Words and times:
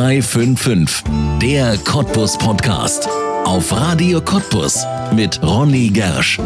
0355, 0.00 1.04
der 1.42 1.76
Cottbus 1.84 2.38
Podcast. 2.38 3.06
Auf 3.44 3.70
Radio 3.70 4.22
Cottbus 4.22 4.86
mit 5.14 5.42
Ronny 5.42 5.88
Gersch. 5.88 6.38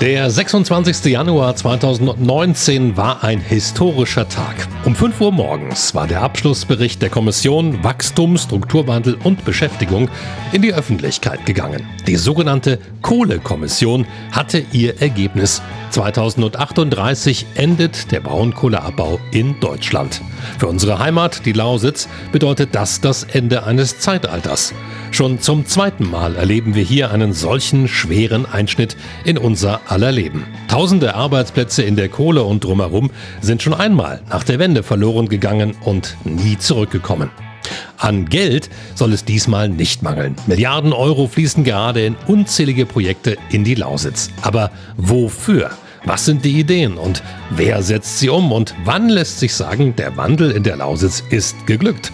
Der 0.00 0.30
26. 0.30 1.04
Januar 1.12 1.56
2019 1.56 2.96
war 2.96 3.22
ein 3.22 3.40
historischer 3.40 4.28
Tag. 4.28 4.68
Um 4.84 4.94
5 4.94 5.20
Uhr 5.20 5.32
morgens 5.32 5.94
war 5.94 6.06
der 6.06 6.22
Abschlussbericht 6.22 7.02
der 7.02 7.10
Kommission 7.10 7.82
Wachstum, 7.82 8.38
Strukturwandel 8.38 9.18
und 9.24 9.44
Beschäftigung 9.44 10.08
in 10.52 10.62
die 10.62 10.72
Öffentlichkeit 10.72 11.44
gegangen. 11.44 11.84
Die 12.06 12.16
sogenannte 12.16 12.78
Kohlekommission 13.02 14.06
hatte 14.30 14.64
ihr 14.72 15.02
Ergebnis. 15.02 15.60
2038 15.90 17.46
endet 17.54 18.12
der 18.12 18.20
Braunkohleabbau 18.20 19.18
in 19.30 19.58
Deutschland. 19.60 20.20
Für 20.58 20.68
unsere 20.68 20.98
Heimat, 20.98 21.46
die 21.46 21.52
Lausitz, 21.52 22.08
bedeutet 22.32 22.74
das 22.74 23.00
das 23.00 23.24
Ende 23.24 23.64
eines 23.64 23.98
Zeitalters. 23.98 24.74
Schon 25.10 25.40
zum 25.40 25.66
zweiten 25.66 26.10
Mal 26.10 26.36
erleben 26.36 26.74
wir 26.74 26.84
hier 26.84 27.10
einen 27.10 27.32
solchen 27.32 27.88
schweren 27.88 28.46
Einschnitt 28.46 28.96
in 29.24 29.38
unser 29.38 29.80
aller 29.86 30.12
Leben. 30.12 30.44
Tausende 30.68 31.14
Arbeitsplätze 31.14 31.82
in 31.82 31.96
der 31.96 32.08
Kohle 32.08 32.42
und 32.42 32.64
drumherum 32.64 33.10
sind 33.40 33.62
schon 33.62 33.74
einmal 33.74 34.20
nach 34.28 34.44
der 34.44 34.58
Wende 34.58 34.82
verloren 34.82 35.28
gegangen 35.28 35.74
und 35.84 36.16
nie 36.24 36.58
zurückgekommen. 36.58 37.30
An 37.96 38.26
Geld 38.26 38.70
soll 38.94 39.12
es 39.12 39.24
diesmal 39.24 39.68
nicht 39.68 40.02
mangeln. 40.02 40.36
Milliarden 40.46 40.92
Euro 40.92 41.26
fließen 41.26 41.64
gerade 41.64 42.04
in 42.04 42.16
unzählige 42.26 42.86
Projekte 42.86 43.36
in 43.50 43.64
die 43.64 43.74
Lausitz. 43.74 44.30
Aber 44.42 44.70
wofür? 44.96 45.70
Was 46.04 46.24
sind 46.24 46.44
die 46.44 46.58
Ideen 46.58 46.96
und 46.96 47.22
wer 47.50 47.82
setzt 47.82 48.18
sie 48.18 48.28
um 48.28 48.52
und 48.52 48.74
wann 48.84 49.08
lässt 49.08 49.38
sich 49.38 49.54
sagen, 49.54 49.94
der 49.96 50.16
Wandel 50.16 50.50
in 50.50 50.62
der 50.62 50.76
Lausitz 50.76 51.22
ist 51.30 51.66
geglückt? 51.66 52.12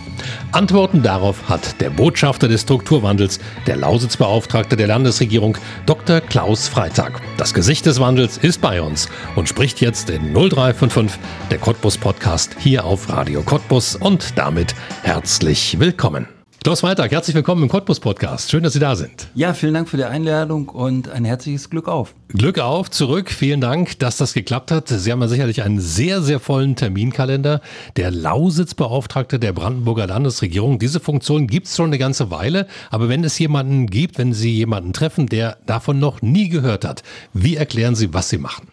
Antworten 0.53 1.03
darauf 1.03 1.49
hat 1.49 1.81
der 1.81 1.91
Botschafter 1.91 2.49
des 2.49 2.63
Strukturwandels, 2.63 3.41
der 3.67 3.77
Lausitzbeauftragte 3.77 4.77
der 4.77 4.87
Landesregierung, 4.87 5.59
Dr. 5.87 6.21
Klaus 6.21 6.69
Freitag. 6.69 7.21
Das 7.37 7.55
Gesicht 7.55 7.87
des 7.87 8.01
Wandels 8.01 8.39
ist 8.39 8.61
bei 8.61 8.81
uns 8.81 9.09
und 9.37 9.49
spricht 9.49 9.81
jetzt 9.81 10.11
in 10.11 10.33
0355, 10.33 11.19
der 11.51 11.59
Cottbus 11.59 11.99
Podcast 11.99 12.57
hier 12.59 12.85
auf 12.85 13.09
Radio 13.09 13.43
Cottbus 13.43 13.97
und 13.97 14.39
damit 14.39 14.75
herzlich 15.03 15.79
willkommen. 15.79 16.34
Klaus 16.65 16.81
Freitag, 16.81 17.11
herzlich 17.11 17.37
willkommen 17.37 17.63
im 17.65 17.69
Cottbus 17.69 18.01
Podcast. 18.01 18.51
Schön, 18.51 18.63
dass 18.63 18.73
Sie 18.73 18.79
da 18.79 18.97
sind. 18.97 19.29
Ja, 19.35 19.53
vielen 19.53 19.75
Dank 19.75 19.87
für 19.87 19.99
die 19.99 20.05
Einladung 20.05 20.71
und 20.71 21.11
ein 21.11 21.27
herzliches 21.27 21.69
Glück 21.69 21.89
auf. 21.89 22.15
Glück 22.29 22.59
auf, 22.59 22.91
zurück. 22.91 23.31
Vielen 23.31 23.61
Dank, 23.61 23.99
dass 23.99 24.17
das 24.17 24.33
geklappt 24.33 24.71
hat. 24.71 24.89
Sie 24.89 25.13
haben 25.13 25.21
ja 25.21 25.29
sicherlich 25.29 25.63
einen 25.63 25.79
sehr, 25.79 26.23
sehr 26.23 26.41
vollen 26.41 26.75
Terminkalender. 26.75 27.61
Der 27.99 28.11
Lausitzbeauftragte 28.11 29.39
der 29.39 29.53
Brandenburger 29.53 30.07
Landesregierung. 30.07 30.79
Diese 30.79 31.01
Funktion 31.01 31.49
gibt 31.49 31.67
es 31.67 31.77
schon 31.77 31.89
eine 31.89 31.99
ganze 31.99 32.31
Weile. 32.31 32.67
Aber 32.91 33.11
wenn 33.11 33.25
es 33.25 33.39
jemanden 33.39 33.87
gibt, 33.87 34.17
wenn 34.17 34.33
Sie 34.33 34.55
jemanden 34.55 34.95
treffen, 34.95 35.27
der 35.27 35.59
davon 35.67 35.99
noch 35.99 36.23
nie 36.23 36.49
gehört 36.49 36.87
hat, 36.87 37.03
wie 37.35 37.57
erklären 37.57 37.95
Sie, 37.95 38.15
was 38.15 38.31
Sie 38.31 38.39
machen? 38.39 38.69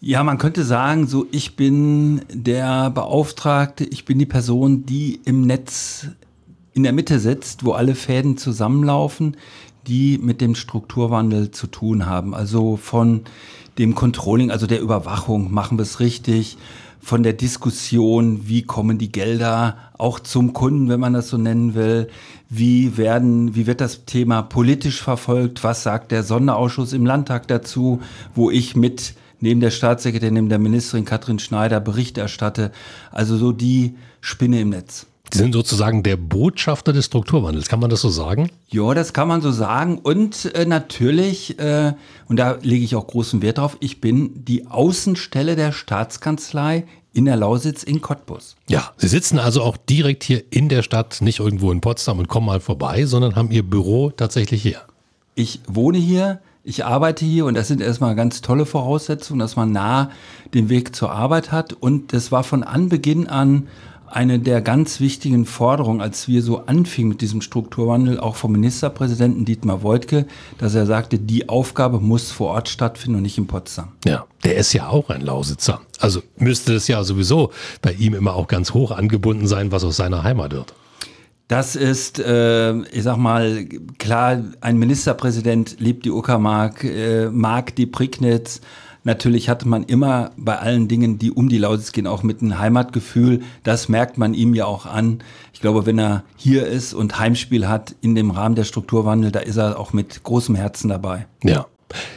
Ja, 0.00 0.24
man 0.24 0.38
könnte 0.38 0.64
sagen, 0.64 1.06
so 1.06 1.26
ich 1.30 1.54
bin 1.54 2.22
der 2.32 2.90
Beauftragte, 2.90 3.84
ich 3.84 4.06
bin 4.06 4.18
die 4.18 4.26
Person, 4.26 4.86
die 4.86 5.20
im 5.24 5.42
Netz 5.42 6.08
in 6.80 6.84
der 6.84 6.92
Mitte 6.94 7.18
sitzt, 7.20 7.66
wo 7.66 7.72
alle 7.72 7.94
Fäden 7.94 8.38
zusammenlaufen, 8.38 9.36
die 9.86 10.16
mit 10.16 10.40
dem 10.40 10.54
Strukturwandel 10.54 11.50
zu 11.50 11.66
tun 11.66 12.06
haben. 12.06 12.34
Also 12.34 12.78
von 12.78 13.24
dem 13.76 13.94
Controlling, 13.94 14.50
also 14.50 14.66
der 14.66 14.80
Überwachung, 14.80 15.52
machen 15.52 15.76
wir 15.76 15.82
es 15.82 16.00
richtig, 16.00 16.56
von 16.98 17.22
der 17.22 17.34
Diskussion, 17.34 18.48
wie 18.48 18.62
kommen 18.62 18.96
die 18.96 19.12
Gelder 19.12 19.76
auch 19.98 20.20
zum 20.20 20.54
Kunden, 20.54 20.88
wenn 20.88 21.00
man 21.00 21.12
das 21.12 21.28
so 21.28 21.36
nennen 21.36 21.74
will, 21.74 22.08
wie 22.48 22.96
werden, 22.96 23.54
wie 23.54 23.66
wird 23.66 23.82
das 23.82 24.06
Thema 24.06 24.40
politisch 24.40 25.02
verfolgt, 25.02 25.62
was 25.62 25.82
sagt 25.82 26.12
der 26.12 26.22
Sonderausschuss 26.22 26.94
im 26.94 27.04
Landtag 27.04 27.46
dazu, 27.46 28.00
wo 28.34 28.50
ich 28.50 28.74
mit 28.74 29.12
neben 29.38 29.60
der 29.60 29.70
Staatssekretärin, 29.70 30.32
neben 30.32 30.48
der 30.48 30.58
Ministerin 30.58 31.04
Katrin 31.04 31.40
Schneider 31.40 31.78
Bericht 31.78 32.16
erstatte. 32.16 32.72
Also 33.10 33.36
so 33.36 33.52
die 33.52 33.96
Spinne 34.22 34.60
im 34.60 34.70
Netz. 34.70 35.09
Sie 35.32 35.38
sind 35.38 35.52
sozusagen 35.52 36.02
der 36.02 36.16
Botschafter 36.16 36.92
des 36.92 37.06
Strukturwandels, 37.06 37.68
kann 37.68 37.80
man 37.80 37.90
das 37.90 38.00
so 38.00 38.08
sagen? 38.08 38.50
Ja, 38.68 38.94
das 38.94 39.12
kann 39.12 39.28
man 39.28 39.40
so 39.40 39.50
sagen. 39.50 39.98
Und 39.98 40.54
äh, 40.54 40.64
natürlich, 40.66 41.58
äh, 41.58 41.92
und 42.28 42.36
da 42.36 42.58
lege 42.62 42.84
ich 42.84 42.96
auch 42.96 43.06
großen 43.06 43.42
Wert 43.42 43.58
drauf, 43.58 43.76
ich 43.80 44.00
bin 44.00 44.44
die 44.44 44.66
Außenstelle 44.66 45.56
der 45.56 45.72
Staatskanzlei 45.72 46.84
in 47.12 47.24
der 47.24 47.36
Lausitz 47.36 47.82
in 47.82 48.00
Cottbus. 48.00 48.56
Ja, 48.68 48.92
Sie 48.96 49.08
sitzen 49.08 49.38
also 49.38 49.62
auch 49.62 49.76
direkt 49.76 50.24
hier 50.24 50.42
in 50.50 50.68
der 50.68 50.82
Stadt, 50.82 51.20
nicht 51.20 51.40
irgendwo 51.40 51.72
in 51.72 51.80
Potsdam 51.80 52.18
und 52.18 52.28
kommen 52.28 52.46
mal 52.46 52.60
vorbei, 52.60 53.04
sondern 53.06 53.36
haben 53.36 53.50
Ihr 53.50 53.62
Büro 53.62 54.10
tatsächlich 54.10 54.62
hier. 54.62 54.82
Ich 55.34 55.60
wohne 55.66 55.98
hier, 55.98 56.40
ich 56.62 56.84
arbeite 56.84 57.24
hier 57.24 57.46
und 57.46 57.54
das 57.54 57.68
sind 57.68 57.80
erstmal 57.80 58.14
ganz 58.14 58.42
tolle 58.42 58.66
Voraussetzungen, 58.66 59.40
dass 59.40 59.56
man 59.56 59.72
nah 59.72 60.10
den 60.54 60.68
Weg 60.68 60.94
zur 60.94 61.10
Arbeit 61.10 61.52
hat. 61.52 61.72
Und 61.72 62.12
das 62.12 62.30
war 62.30 62.44
von 62.44 62.62
Anbeginn 62.62 63.26
an 63.26 63.68
eine 64.10 64.38
der 64.40 64.60
ganz 64.60 65.00
wichtigen 65.00 65.46
Forderungen, 65.46 66.00
als 66.00 66.26
wir 66.26 66.42
so 66.42 66.66
anfingen 66.66 67.10
mit 67.10 67.20
diesem 67.20 67.40
Strukturwandel, 67.40 68.18
auch 68.18 68.36
vom 68.36 68.52
Ministerpräsidenten 68.52 69.44
Dietmar 69.44 69.82
Woidke, 69.82 70.26
dass 70.58 70.74
er 70.74 70.86
sagte, 70.86 71.18
die 71.18 71.48
Aufgabe 71.48 72.00
muss 72.00 72.30
vor 72.30 72.50
Ort 72.50 72.68
stattfinden 72.68 73.16
und 73.16 73.22
nicht 73.22 73.38
in 73.38 73.46
Potsdam. 73.46 73.92
Ja, 74.04 74.26
der 74.44 74.56
ist 74.56 74.72
ja 74.72 74.88
auch 74.88 75.10
ein 75.10 75.20
Lausitzer. 75.20 75.80
Also 76.00 76.22
müsste 76.36 76.74
es 76.74 76.88
ja 76.88 77.04
sowieso 77.04 77.50
bei 77.82 77.92
ihm 77.92 78.14
immer 78.14 78.34
auch 78.34 78.48
ganz 78.48 78.74
hoch 78.74 78.90
angebunden 78.90 79.46
sein, 79.46 79.70
was 79.70 79.84
aus 79.84 79.96
seiner 79.96 80.24
Heimat 80.24 80.52
wird. 80.52 80.74
Das 81.46 81.74
ist, 81.74 82.20
äh, 82.20 82.76
ich 82.92 83.02
sag 83.02 83.16
mal, 83.16 83.64
klar, 83.98 84.40
ein 84.60 84.78
Ministerpräsident 84.78 85.80
liebt 85.80 86.04
die 86.04 86.12
Uckermark, 86.12 86.84
äh, 86.84 87.28
mag 87.28 87.74
die 87.74 87.86
Prignitz, 87.86 88.60
Natürlich 89.04 89.48
hatte 89.48 89.66
man 89.66 89.84
immer 89.84 90.32
bei 90.36 90.58
allen 90.58 90.88
Dingen, 90.88 91.18
die 91.18 91.30
um 91.30 91.48
die 91.48 91.58
Lausitz 91.58 91.92
gehen, 91.92 92.06
auch 92.06 92.22
mit 92.22 92.42
einem 92.42 92.58
Heimatgefühl. 92.58 93.40
Das 93.62 93.88
merkt 93.88 94.18
man 94.18 94.34
ihm 94.34 94.54
ja 94.54 94.66
auch 94.66 94.86
an. 94.86 95.22
Ich 95.52 95.60
glaube, 95.60 95.86
wenn 95.86 95.98
er 95.98 96.24
hier 96.36 96.66
ist 96.66 96.92
und 96.92 97.18
Heimspiel 97.18 97.68
hat 97.68 97.94
in 98.02 98.14
dem 98.14 98.30
Rahmen 98.30 98.54
der 98.54 98.64
Strukturwandel, 98.64 99.32
da 99.32 99.40
ist 99.40 99.56
er 99.56 99.78
auch 99.78 99.92
mit 99.92 100.22
großem 100.22 100.54
Herzen 100.54 100.88
dabei. 100.88 101.26
Ja. 101.42 101.66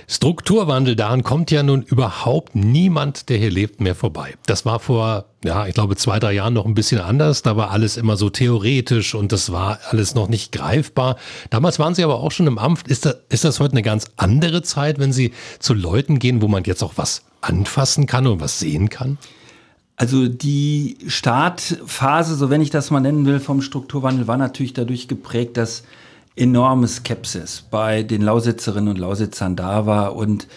Strukturwandel, 0.07 0.95
daran 0.95 1.23
kommt 1.23 1.51
ja 1.51 1.63
nun 1.63 1.81
überhaupt 1.81 2.55
niemand, 2.55 3.29
der 3.29 3.37
hier 3.37 3.49
lebt, 3.49 3.81
mehr 3.81 3.95
vorbei. 3.95 4.35
Das 4.45 4.65
war 4.65 4.79
vor, 4.79 5.25
ja, 5.43 5.65
ich 5.67 5.73
glaube, 5.73 5.95
zwei, 5.95 6.19
drei 6.19 6.33
Jahren 6.33 6.53
noch 6.53 6.65
ein 6.65 6.75
bisschen 6.75 7.01
anders. 7.01 7.41
Da 7.41 7.57
war 7.57 7.71
alles 7.71 7.97
immer 7.97 8.17
so 8.17 8.29
theoretisch 8.29 9.15
und 9.15 9.31
das 9.31 9.51
war 9.51 9.79
alles 9.89 10.15
noch 10.15 10.29
nicht 10.29 10.51
greifbar. 10.51 11.17
Damals 11.49 11.79
waren 11.79 11.95
Sie 11.95 12.03
aber 12.03 12.19
auch 12.19 12.31
schon 12.31 12.47
im 12.47 12.57
Amt. 12.57 12.87
Ist 12.87 13.05
das, 13.05 13.17
ist 13.29 13.43
das 13.43 13.59
heute 13.59 13.73
eine 13.73 13.81
ganz 13.81 14.05
andere 14.17 14.61
Zeit, 14.61 14.99
wenn 14.99 15.13
Sie 15.13 15.31
zu 15.59 15.73
Leuten 15.73 16.19
gehen, 16.19 16.41
wo 16.41 16.47
man 16.47 16.63
jetzt 16.63 16.83
auch 16.83 16.93
was 16.95 17.23
anfassen 17.41 18.05
kann 18.05 18.27
und 18.27 18.39
was 18.39 18.59
sehen 18.59 18.89
kann? 18.89 19.17
Also 19.95 20.27
die 20.27 20.97
Startphase, 21.07 22.35
so 22.35 22.49
wenn 22.49 22.61
ich 22.61 22.71
das 22.71 22.89
mal 22.89 22.99
nennen 22.99 23.25
will, 23.25 23.39
vom 23.39 23.61
Strukturwandel 23.61 24.27
war 24.27 24.37
natürlich 24.37 24.73
dadurch 24.73 25.07
geprägt, 25.07 25.55
dass 25.57 25.83
enorme 26.35 26.87
Skepsis 26.87 27.63
bei 27.69 28.03
den 28.03 28.21
Lausitzerinnen 28.21 28.89
und 28.89 28.99
Lausitzern 28.99 29.55
da 29.55 29.85
war 29.85 30.15
und 30.15 30.47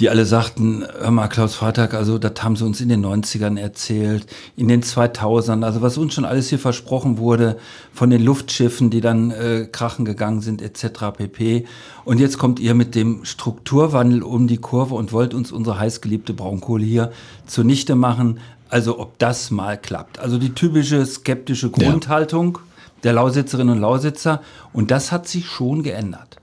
die 0.00 0.10
alle 0.10 0.26
sagten, 0.26 0.84
hör 0.98 1.10
mal, 1.10 1.28
Klaus 1.28 1.54
Freitag, 1.54 1.94
also 1.94 2.18
das 2.18 2.42
haben 2.42 2.54
sie 2.54 2.66
uns 2.66 2.82
in 2.82 2.90
den 2.90 3.04
90ern 3.04 3.58
erzählt, 3.58 4.26
in 4.54 4.68
den 4.68 4.82
2000ern, 4.82 5.64
also 5.64 5.80
was 5.80 5.96
uns 5.96 6.14
schon 6.14 6.26
alles 6.26 6.50
hier 6.50 6.58
versprochen 6.58 7.16
wurde 7.16 7.56
von 7.94 8.10
den 8.10 8.22
Luftschiffen, 8.22 8.90
die 8.90 9.00
dann 9.00 9.30
äh, 9.30 9.66
krachen 9.70 10.04
gegangen 10.04 10.42
sind, 10.42 10.60
etc. 10.60 11.16
pp. 11.16 11.64
Und 12.04 12.20
jetzt 12.20 12.36
kommt 12.36 12.60
ihr 12.60 12.74
mit 12.74 12.94
dem 12.94 13.24
Strukturwandel 13.24 14.22
um 14.22 14.48
die 14.48 14.58
Kurve 14.58 14.94
und 14.94 15.12
wollt 15.12 15.32
uns 15.32 15.50
unsere 15.50 15.78
heißgeliebte 15.78 16.34
Braunkohle 16.34 16.84
hier 16.84 17.12
zunichte 17.46 17.94
machen. 17.94 18.40
Also 18.68 18.98
ob 18.98 19.18
das 19.18 19.50
mal 19.50 19.78
klappt. 19.78 20.18
Also 20.18 20.38
die 20.38 20.52
typische 20.52 21.06
skeptische 21.06 21.70
Grundhaltung. 21.70 22.58
Ja 22.58 22.75
der 23.06 23.14
Lausitzerinnen 23.14 23.76
und 23.76 23.80
Lausitzer. 23.80 24.42
Und 24.72 24.90
das 24.90 25.12
hat 25.12 25.26
sich 25.26 25.46
schon 25.46 25.82
geändert. 25.82 26.36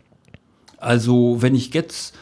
Also 0.77 1.41
wenn 1.41 1.53
ich 1.53 1.73
jetzt 1.73 2.15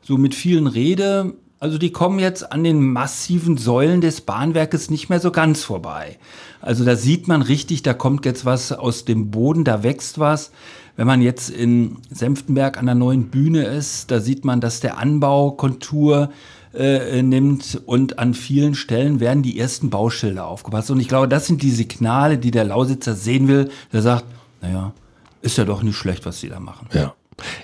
so 0.00 0.16
mit 0.16 0.34
vielen 0.34 0.66
rede, 0.66 1.34
also 1.60 1.76
die 1.76 1.90
kommen 1.90 2.20
jetzt 2.20 2.52
an 2.52 2.62
den 2.62 2.80
massiven 2.80 3.56
Säulen 3.56 4.00
des 4.00 4.20
Bahnwerkes 4.20 4.90
nicht 4.90 5.08
mehr 5.08 5.20
so 5.20 5.32
ganz 5.32 5.64
vorbei. 5.64 6.18
Also 6.60 6.84
da 6.84 6.96
sieht 6.96 7.28
man 7.28 7.42
richtig, 7.42 7.82
da 7.82 7.94
kommt 7.94 8.24
jetzt 8.24 8.44
was 8.44 8.72
aus 8.72 9.04
dem 9.04 9.30
Boden, 9.30 9.64
da 9.64 9.82
wächst 9.82 10.18
was. 10.18 10.52
Wenn 10.96 11.06
man 11.06 11.20
jetzt 11.20 11.50
in 11.50 11.98
Senftenberg 12.10 12.78
an 12.78 12.86
der 12.86 12.94
neuen 12.94 13.28
Bühne 13.30 13.64
ist, 13.64 14.10
da 14.10 14.20
sieht 14.20 14.44
man, 14.44 14.60
dass 14.60 14.80
der 14.80 14.98
Anbaukontur 14.98 16.30
äh, 16.74 17.22
nimmt 17.22 17.80
und 17.86 18.18
an 18.18 18.34
vielen 18.34 18.74
Stellen 18.74 19.20
werden 19.20 19.42
die 19.42 19.58
ersten 19.58 19.90
Bauschilder 19.90 20.46
aufgepasst. 20.46 20.90
Und 20.90 21.00
ich 21.00 21.08
glaube, 21.08 21.28
das 21.28 21.46
sind 21.46 21.62
die 21.62 21.70
Signale, 21.70 22.38
die 22.38 22.50
der 22.50 22.64
Lausitzer 22.64 23.14
sehen 23.14 23.48
will, 23.48 23.70
der 23.92 24.02
sagt, 24.02 24.24
naja, 24.60 24.92
ist 25.42 25.56
ja 25.56 25.64
doch 25.64 25.82
nicht 25.82 25.96
schlecht, 25.96 26.26
was 26.26 26.40
sie 26.40 26.48
da 26.48 26.60
machen. 26.60 26.88
Ja. 26.92 27.14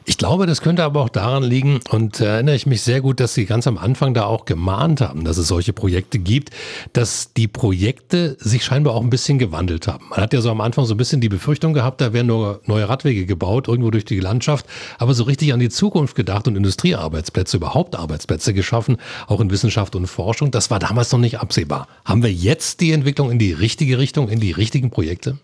Ich 0.05 0.19
glaube, 0.19 0.47
das 0.47 0.61
könnte 0.61 0.85
aber 0.85 1.01
auch 1.01 1.09
daran 1.09 1.43
liegen, 1.43 1.81
und 1.91 2.21
da 2.21 2.27
erinnere 2.27 2.55
ich 2.55 2.67
mich 2.67 2.83
sehr 2.83 3.01
gut, 3.01 3.21
dass 3.21 3.35
Sie 3.35 3.47
ganz 3.47 3.67
am 3.67 3.79
Anfang 3.79 4.15
da 4.15 4.25
auch 4.25 4.45
gemahnt 4.45 5.01
haben, 5.01 5.25
dass 5.25 5.37
es 5.37 5.49
solche 5.49 5.73
Projekte 5.73 6.19
gibt, 6.19 6.51
dass 6.93 7.33
die 7.33 7.49
Projekte 7.49 8.37
sich 8.39 8.65
scheinbar 8.65 8.95
auch 8.95 9.03
ein 9.03 9.11
bisschen 9.11 9.39
gewandelt 9.39 9.89
haben. 9.89 10.07
Man 10.11 10.21
hat 10.21 10.33
ja 10.33 10.41
so 10.41 10.51
am 10.51 10.61
Anfang 10.61 10.85
so 10.85 10.95
ein 10.95 10.97
bisschen 10.97 11.21
die 11.21 11.29
Befürchtung 11.29 11.73
gehabt, 11.73 12.01
da 12.01 12.13
werden 12.13 12.29
nur 12.29 12.61
neue 12.67 12.89
Radwege 12.89 13.27
gebaut, 13.27 13.69
irgendwo 13.69 13.91
durch 13.91 14.05
die 14.05 14.21
Landschaft, 14.21 14.67
aber 14.99 15.15
so 15.15 15.25
richtig 15.25 15.53
an 15.53 15.61
die 15.61 15.71
Zukunft 15.71 16.15
gedacht 16.15 16.47
und 16.49 16.57
Industriearbeitsplätze, 16.57 17.57
überhaupt 17.57 17.97
Arbeitsplätze 17.97 18.55
geschaffen, 18.55 18.99
auch 19.27 19.41
in 19.41 19.51
Wissenschaft 19.51 19.97
und 19.97 20.07
Forschung, 20.07 20.51
das 20.51 20.71
war 20.71 20.79
damals 20.79 21.11
noch 21.13 21.19
nicht 21.19 21.41
absehbar. 21.41 21.89
Haben 22.05 22.23
wir 22.23 22.33
jetzt 22.33 22.81
die 22.81 22.93
Entwicklung 22.93 23.31
in 23.31 23.39
die 23.39 23.53
richtige 23.53 23.99
Richtung, 23.99 24.29
in 24.29 24.41
die 24.41 24.53
richtigen 24.53 24.91
Projekte? 24.91 25.39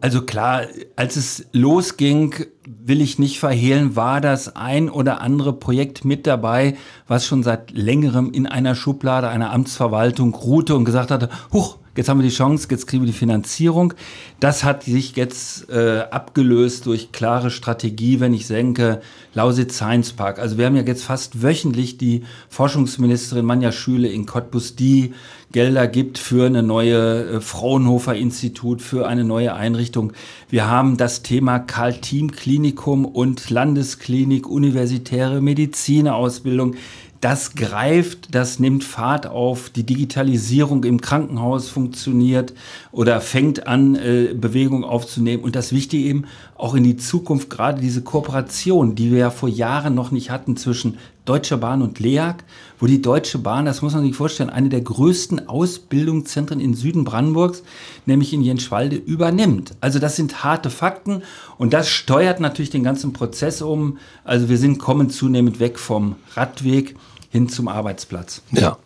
Also 0.00 0.22
klar, 0.22 0.66
als 0.96 1.16
es 1.16 1.46
losging, 1.52 2.46
will 2.88 3.00
ich 3.02 3.18
nicht 3.18 3.38
verhehlen, 3.38 3.94
war 3.94 4.20
das 4.20 4.56
ein 4.56 4.88
oder 4.88 5.20
andere 5.20 5.52
Projekt 5.52 6.04
mit 6.04 6.26
dabei, 6.26 6.76
was 7.06 7.26
schon 7.26 7.42
seit 7.42 7.70
längerem 7.70 8.32
in 8.32 8.46
einer 8.46 8.74
Schublade 8.74 9.28
einer 9.28 9.52
Amtsverwaltung 9.52 10.34
ruhte 10.34 10.74
und 10.74 10.84
gesagt 10.84 11.10
hatte, 11.10 11.28
huch, 11.52 11.76
jetzt 11.98 12.08
haben 12.08 12.20
wir 12.20 12.28
die 12.28 12.34
Chance, 12.34 12.68
jetzt 12.70 12.86
kriegen 12.86 13.02
wir 13.02 13.08
die 13.08 13.18
Finanzierung. 13.18 13.92
Das 14.38 14.62
hat 14.62 14.84
sich 14.84 15.16
jetzt 15.16 15.68
äh, 15.68 16.04
abgelöst 16.12 16.86
durch 16.86 17.10
klare 17.10 17.50
Strategie, 17.50 18.20
wenn 18.20 18.32
ich 18.32 18.46
denke, 18.46 19.00
Lausitz 19.34 19.74
Science 19.74 20.12
Park. 20.12 20.38
Also 20.38 20.58
wir 20.58 20.66
haben 20.66 20.76
ja 20.76 20.82
jetzt 20.82 21.02
fast 21.02 21.42
wöchentlich 21.42 21.98
die 21.98 22.22
Forschungsministerin 22.50 23.44
Manja 23.44 23.72
Schüle 23.72 24.08
in 24.08 24.26
Cottbus, 24.26 24.76
die 24.76 25.12
Gelder 25.50 25.88
gibt 25.88 26.18
für 26.18 26.46
eine 26.46 26.62
neue 26.62 27.24
äh, 27.24 27.40
Fraunhofer 27.40 28.14
Institut, 28.14 28.80
für 28.80 29.08
eine 29.08 29.24
neue 29.24 29.54
Einrichtung. 29.54 30.12
Wir 30.48 30.68
haben 30.68 30.98
das 30.98 31.22
Thema 31.22 31.58
Karl-Team-Klinikum 31.58 33.06
und 33.06 33.50
Landesklinik, 33.50 34.48
universitäre 34.48 35.40
Medizinerausbildung 35.40 36.76
das 37.20 37.54
greift, 37.56 38.34
das 38.34 38.60
nimmt 38.60 38.84
Fahrt 38.84 39.26
auf, 39.26 39.70
die 39.70 39.84
Digitalisierung 39.84 40.84
im 40.84 41.00
Krankenhaus 41.00 41.68
funktioniert 41.68 42.54
oder 42.92 43.20
fängt 43.20 43.66
an, 43.66 43.96
äh, 43.96 44.34
Bewegung 44.34 44.84
aufzunehmen. 44.84 45.42
Und 45.42 45.56
das 45.56 45.72
Wichtige 45.72 46.04
eben 46.04 46.26
auch 46.56 46.74
in 46.74 46.84
die 46.84 46.96
Zukunft, 46.96 47.50
gerade 47.50 47.80
diese 47.80 48.02
Kooperation, 48.02 48.94
die 48.94 49.10
wir 49.10 49.18
ja 49.18 49.30
vor 49.30 49.48
Jahren 49.48 49.94
noch 49.94 50.12
nicht 50.12 50.30
hatten 50.30 50.56
zwischen 50.56 50.98
Deutsche 51.24 51.58
Bahn 51.58 51.82
und 51.82 52.00
LEAG, 52.00 52.36
wo 52.78 52.86
die 52.86 53.02
Deutsche 53.02 53.38
Bahn, 53.38 53.66
das 53.66 53.82
muss 53.82 53.92
man 53.92 54.02
sich 54.02 54.16
vorstellen, 54.16 54.48
eine 54.48 54.70
der 54.70 54.80
größten 54.80 55.46
Ausbildungszentren 55.46 56.58
in 56.58 56.72
Süden 56.72 57.04
Brandenburgs, 57.04 57.62
nämlich 58.06 58.32
in 58.32 58.40
Jenschwalde, 58.40 58.96
übernimmt. 58.96 59.74
Also 59.82 59.98
das 59.98 60.16
sind 60.16 60.42
harte 60.42 60.70
Fakten 60.70 61.22
und 61.58 61.74
das 61.74 61.90
steuert 61.90 62.40
natürlich 62.40 62.70
den 62.70 62.82
ganzen 62.82 63.12
Prozess 63.12 63.60
um. 63.60 63.98
Also 64.24 64.48
wir 64.48 64.56
sind 64.56 64.78
kommen 64.78 65.10
zunehmend 65.10 65.60
weg 65.60 65.78
vom 65.78 66.16
Radweg 66.34 66.96
hin 67.30 67.48
zum 67.48 67.68
Arbeitsplatz. 67.68 68.42
Ja. 68.52 68.78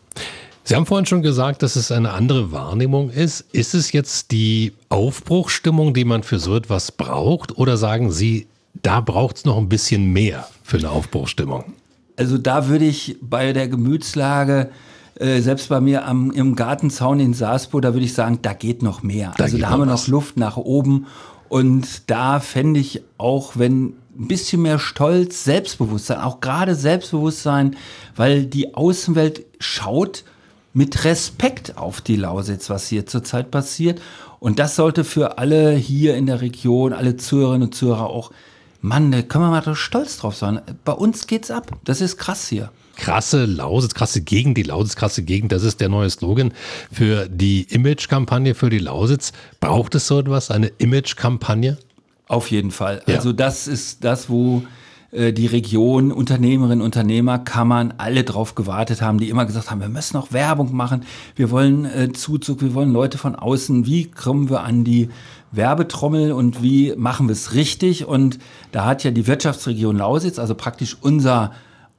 Sie 0.65 0.77
haben 0.77 0.87
vorhin 0.87 1.07
schon 1.07 1.23
gesagt, 1.23 1.63
dass 1.63 1.75
es 1.75 1.91
eine 1.91 2.13
andere 2.13 2.53
Wahrnehmung 2.53 3.11
ist. 3.11 3.45
Ist 3.53 3.75
es 3.75 3.91
jetzt 3.93 4.31
die 4.31 4.73
Aufbruchstimmung, 4.91 5.93
die 5.93 6.05
man 6.05 6.23
für 6.23 6.39
so 6.39 6.55
etwas 6.55 6.93
braucht? 6.93 7.59
Oder 7.59 7.77
sagen 7.77 8.13
Sie, 8.13 8.47
da 8.83 9.01
braucht 9.01 9.39
es 9.39 9.45
noch 9.45 9.59
ein 9.59 9.69
bisschen 9.69 10.13
mehr 10.13 10.47
für 10.63 10.79
eine 10.79 10.91
Aufbruchstimmung? 10.91 11.65
Also 12.17 12.39
da 12.39 12.69
würde 12.69 12.85
ich 12.85 13.17
bei 13.21 13.53
der 13.53 13.69
Gemütslage, 13.69 14.71
äh, 15.17 15.41
selbst 15.41 15.69
bei 15.69 15.81
mir 15.81 16.07
am, 16.07 16.31
im 16.31 16.55
Gartenzaun 16.55 17.19
in 17.19 17.35
Saaspo, 17.35 17.81
da 17.81 17.93
würde 17.95 18.07
ich 18.07 18.15
sagen, 18.15 18.39
da 18.43 18.53
geht 18.53 18.83
noch 18.83 19.03
mehr. 19.03 19.35
Da 19.37 19.45
also 19.45 19.59
da 19.59 19.71
haben 19.71 19.81
wir 19.81 19.87
noch 19.87 20.07
Luft 20.07 20.37
nach 20.37 20.57
oben. 20.57 21.07
Und 21.49 22.09
da 22.09 22.39
fände 22.41 22.79
ich 22.79 23.03
auch, 23.19 23.53
wenn 23.57 23.95
ein 24.19 24.29
bisschen 24.29 24.63
mehr 24.63 24.79
Stolz, 24.79 25.45
Selbstbewusstsein, 25.45 26.21
auch 26.21 26.41
gerade 26.41 26.75
Selbstbewusstsein, 26.75 27.77
weil 28.15 28.45
die 28.45 28.75
Außenwelt 28.75 29.45
schaut 29.59 30.25
mit 30.75 31.05
Respekt 31.05 31.77
auf 31.77 32.01
die 32.01 32.17
Lausitz, 32.17 32.71
was 32.71 32.89
hier 32.89 33.07
zurzeit 33.07 33.51
passiert. 33.51 34.01
Und 34.39 34.59
das 34.59 34.77
sollte 34.77 35.05
für 35.05 35.39
alle 35.39 35.73
hier 35.73 36.17
in 36.17 36.27
der 36.27 36.41
Region, 36.41 36.93
alle 36.93 37.17
Zuhörerinnen 37.17 37.69
und 37.69 37.75
Zuhörer 37.75 38.09
auch 38.11 38.33
Mann, 38.85 39.13
da 39.13 39.23
können 39.23 39.45
wir 39.45 39.51
mal 39.51 39.75
stolz 39.77 40.19
drauf 40.19 40.35
sein. 40.35 40.61
Bei 40.85 40.93
uns 40.93 41.29
geht's 41.29 41.53
ab. 41.53 41.71
Das 41.85 42.01
ist 42.01 42.17
krass 42.17 42.49
hier. 42.49 42.73
Krasse 42.97 43.45
Lausitz, 43.45 43.95
krasse 43.95 44.23
Gegend, 44.23 44.59
die 44.59 44.65
Lausitz, 44.65 44.97
krasse 44.97 45.23
Gegend, 45.23 45.53
das 45.53 45.63
ist 45.63 45.81
der 45.81 45.89
neue 45.89 46.11
Slogan 46.11 46.53
für 46.93 47.29
die 47.29 47.63
Image-Kampagne 47.63 48.55
für 48.55 48.71
die 48.71 48.81
Lausitz. 48.81 49.33
Braucht 49.61 49.95
es 49.95 50.09
so 50.09 50.19
etwas, 50.19 50.51
eine 50.51 50.67
Image-Kampagne? 50.67 51.79
Auf 52.33 52.51
jeden 52.51 52.71
Fall. 52.71 53.03
Ja. 53.07 53.17
Also 53.17 53.35
das 53.35 53.69
ist 53.69 54.05
das, 54.05 54.31
wo 54.31 54.63
äh, 55.11 55.35
die 55.35 55.47
Region, 55.47 56.11
Unternehmerinnen, 56.11 56.81
Unternehmer, 56.81 57.39
Kammern, 57.39 57.93
alle 57.99 58.25
drauf 58.25 58.55
gewartet 58.55 59.03
haben, 59.03 59.19
die 59.19 59.29
immer 59.29 59.45
gesagt 59.45 59.71
haben, 59.71 59.83
wir 59.83 59.91
müssen 59.91 60.17
noch 60.17 60.33
Werbung 60.33 60.75
machen, 60.75 61.05
wir 61.37 61.51
wollen 61.51 61.85
äh, 61.85 62.11
Zuzug, 62.15 62.63
wir 62.63 62.73
wollen 62.73 62.91
Leute 62.91 63.19
von 63.19 63.37
außen, 63.37 63.85
wie 63.85 64.11
kommen 64.11 64.49
wir 64.49 64.63
an 64.63 64.83
die 64.83 65.11
Werbetrommel 65.51 66.33
und 66.33 66.63
wie 66.63 66.95
machen 66.97 67.29
wir 67.29 67.35
es 67.35 67.53
richtig? 67.53 68.07
Und 68.07 68.39
da 68.71 68.87
hat 68.87 69.05
ja 69.05 69.11
die 69.11 69.27
Wirtschaftsregion 69.27 69.99
Lausitz, 69.99 70.39
also 70.39 70.55
praktisch 70.55 70.97
unser 71.03 71.53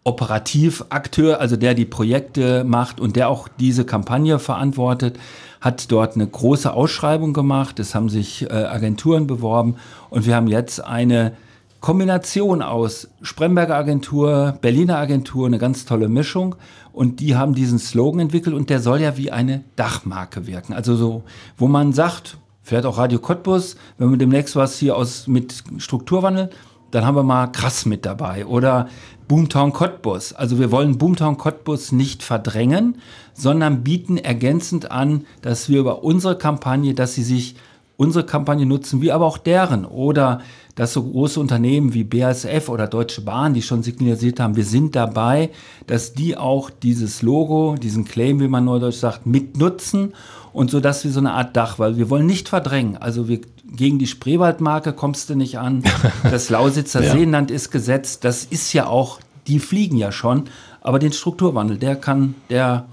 Operativakteur, 0.04 1.40
also 1.40 1.56
der 1.56 1.74
die 1.74 1.86
Projekte 1.86 2.64
macht 2.64 3.00
und 3.00 3.16
der 3.16 3.30
auch 3.30 3.48
diese 3.48 3.86
Kampagne 3.86 4.38
verantwortet, 4.40 5.18
hat 5.62 5.92
dort 5.92 6.16
eine 6.16 6.28
große 6.28 6.74
Ausschreibung 6.74 7.34
gemacht. 7.34 7.80
Es 7.80 7.96
haben 7.96 8.10
sich 8.10 8.44
äh, 8.44 8.54
Agenturen 8.54 9.28
beworben 9.28 9.76
und 10.10 10.26
wir 10.26 10.36
haben 10.36 10.48
jetzt 10.48 10.84
eine 10.84 11.34
Kombination 11.80 12.62
aus 12.62 13.10
Spremberger 13.22 13.76
Agentur, 13.76 14.58
Berliner 14.62 14.98
Agentur, 14.98 15.48
eine 15.48 15.58
ganz 15.58 15.86
tolle 15.86 16.08
Mischung. 16.08 16.56
Und 16.94 17.20
die 17.20 17.36
haben 17.36 17.56
diesen 17.56 17.80
Slogan 17.80 18.22
entwickelt 18.22 18.56
und 18.56 18.70
der 18.70 18.80
soll 18.80 19.02
ja 19.02 19.18
wie 19.18 19.32
eine 19.32 19.64
Dachmarke 19.76 20.48
wirken. 20.48 20.74
Also 20.74 20.96
so, 20.96 21.24
wo 21.58 21.68
man 21.68 21.92
sagt, 21.92 22.38
vielleicht 22.62 22.86
auch 22.86 22.98
Radio 22.98 23.20
Cottbus, 23.20 23.76
wenn 23.98 24.12
wir 24.12 24.18
demnächst 24.18 24.56
was 24.56 24.78
hier 24.78 24.96
aus 24.96 25.28
mit 25.28 25.64
Strukturwandel, 25.78 26.52
dann 26.92 27.06
haben 27.06 27.16
wir 27.16 27.24
mal 27.24 27.48
krass 27.48 27.86
mit 27.86 28.06
dabei. 28.06 28.46
Oder 28.46 28.88
Boomtown 29.28 29.74
Cottbus. 29.74 30.34
Also 30.34 30.60
wir 30.60 30.72
wollen 30.72 30.98
Boomtown 30.98 31.38
Cottbus 31.38 31.92
nicht 31.92 32.24
verdrängen, 32.24 32.98
sondern 33.34 33.84
bieten 33.84 34.18
ergänzend 34.18 34.92
an, 34.92 35.26
dass 35.42 35.70
wir 35.70 35.80
über 35.80 36.04
unsere 36.04 36.38
Kampagne, 36.38 36.94
dass 36.94 37.14
sie 37.16 37.24
sich 37.24 37.56
unsere 37.98 38.26
Kampagne 38.26 38.66
nutzen, 38.66 39.02
wie 39.02 39.12
aber 39.12 39.26
auch 39.26 39.38
deren. 39.38 39.86
Oder 39.86 40.42
dass 40.76 40.94
so 40.94 41.04
große 41.04 41.40
Unternehmen 41.40 41.94
wie 41.94 42.04
BASF 42.04 42.68
oder 42.70 42.88
Deutsche 42.88 43.22
Bahn, 43.22 43.54
die 43.54 43.62
schon 43.62 43.84
signalisiert 43.84 44.40
haben, 44.40 44.56
wir 44.56 44.66
sind 44.66 44.96
dabei, 44.96 45.52
dass 45.86 46.14
die 46.14 46.36
auch 46.36 46.70
dieses 46.70 47.22
Logo, 47.22 47.76
diesen 47.76 48.06
Claim, 48.06 48.40
wie 48.40 48.48
man 48.48 48.66
neudeutsch 48.66 48.98
sagt, 48.98 49.26
mitnutzen 49.26 50.14
und 50.54 50.72
so 50.72 50.80
dass 50.80 51.04
wir 51.04 51.12
so 51.12 51.20
eine 51.20 51.34
Art 51.34 51.58
Dach, 51.58 51.80
weil 51.80 51.98
wir 51.98 52.10
wollen 52.10 52.26
nicht 52.26 52.50
verdrängen. 52.50 52.98
Also 52.98 53.28
wir 53.28 53.42
gegen 53.76 54.00
die 54.00 54.08
Spreewaldmarke 54.08 54.94
kommst 54.94 55.30
du 55.30 55.36
nicht 55.36 55.58
an. 55.60 55.84
Das 56.24 56.50
Lausitzer 56.50 57.04
ja. 57.04 57.12
Seenland 57.12 57.52
ist 57.52 57.72
gesetzt. 57.72 58.24
Das 58.24 58.44
ist 58.46 58.72
ja 58.74 58.88
auch, 58.88 59.20
die 59.48 59.60
fliegen 59.60 59.98
ja 59.98 60.12
schon. 60.12 60.46
Aber 60.82 61.00
den 61.00 61.12
Strukturwandel, 61.12 61.78
der 61.78 61.96
kann, 61.96 62.36
der 62.50 62.86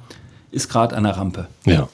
ist 0.51 0.69
gerade 0.69 0.97
an 0.97 1.05
der 1.05 1.17
Rampe. 1.17 1.47
Ja. 1.65 1.89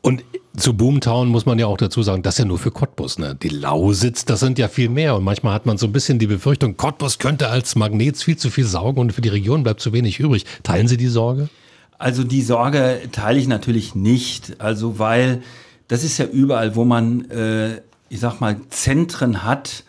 Und 0.00 0.24
zu 0.56 0.74
Boomtown 0.74 1.28
muss 1.28 1.46
man 1.46 1.58
ja 1.58 1.66
auch 1.66 1.76
dazu 1.76 2.02
sagen, 2.02 2.22
das 2.22 2.34
ist 2.34 2.38
ja 2.40 2.44
nur 2.44 2.58
für 2.58 2.70
Cottbus. 2.70 3.18
Ne? 3.18 3.36
Die 3.40 3.48
Lausitz, 3.48 4.24
das 4.24 4.40
sind 4.40 4.58
ja 4.58 4.68
viel 4.68 4.88
mehr. 4.88 5.16
Und 5.16 5.24
manchmal 5.24 5.54
hat 5.54 5.66
man 5.66 5.78
so 5.78 5.86
ein 5.86 5.92
bisschen 5.92 6.18
die 6.18 6.26
Befürchtung, 6.26 6.76
Cottbus 6.76 7.18
könnte 7.18 7.48
als 7.48 7.76
Magnet 7.76 8.16
viel 8.16 8.36
zu 8.36 8.50
viel 8.50 8.64
saugen 8.64 9.00
und 9.00 9.12
für 9.12 9.20
die 9.20 9.28
Region 9.28 9.62
bleibt 9.62 9.80
zu 9.80 9.92
wenig 9.92 10.18
übrig. 10.18 10.44
Teilen 10.62 10.88
Sie 10.88 10.96
die 10.96 11.08
Sorge? 11.08 11.48
Also 12.00 12.24
die 12.24 12.40
Sorge 12.40 13.02
teile 13.12 13.38
ich 13.38 13.46
natürlich 13.46 13.94
nicht. 13.94 14.58
Also 14.58 14.98
weil 14.98 15.42
das 15.86 16.02
ist 16.02 16.16
ja 16.16 16.24
überall, 16.24 16.74
wo 16.74 16.84
man, 16.84 17.30
äh, 17.30 17.82
ich 18.08 18.20
sag 18.20 18.40
mal, 18.40 18.56
Zentren 18.70 19.44
hat, 19.44 19.84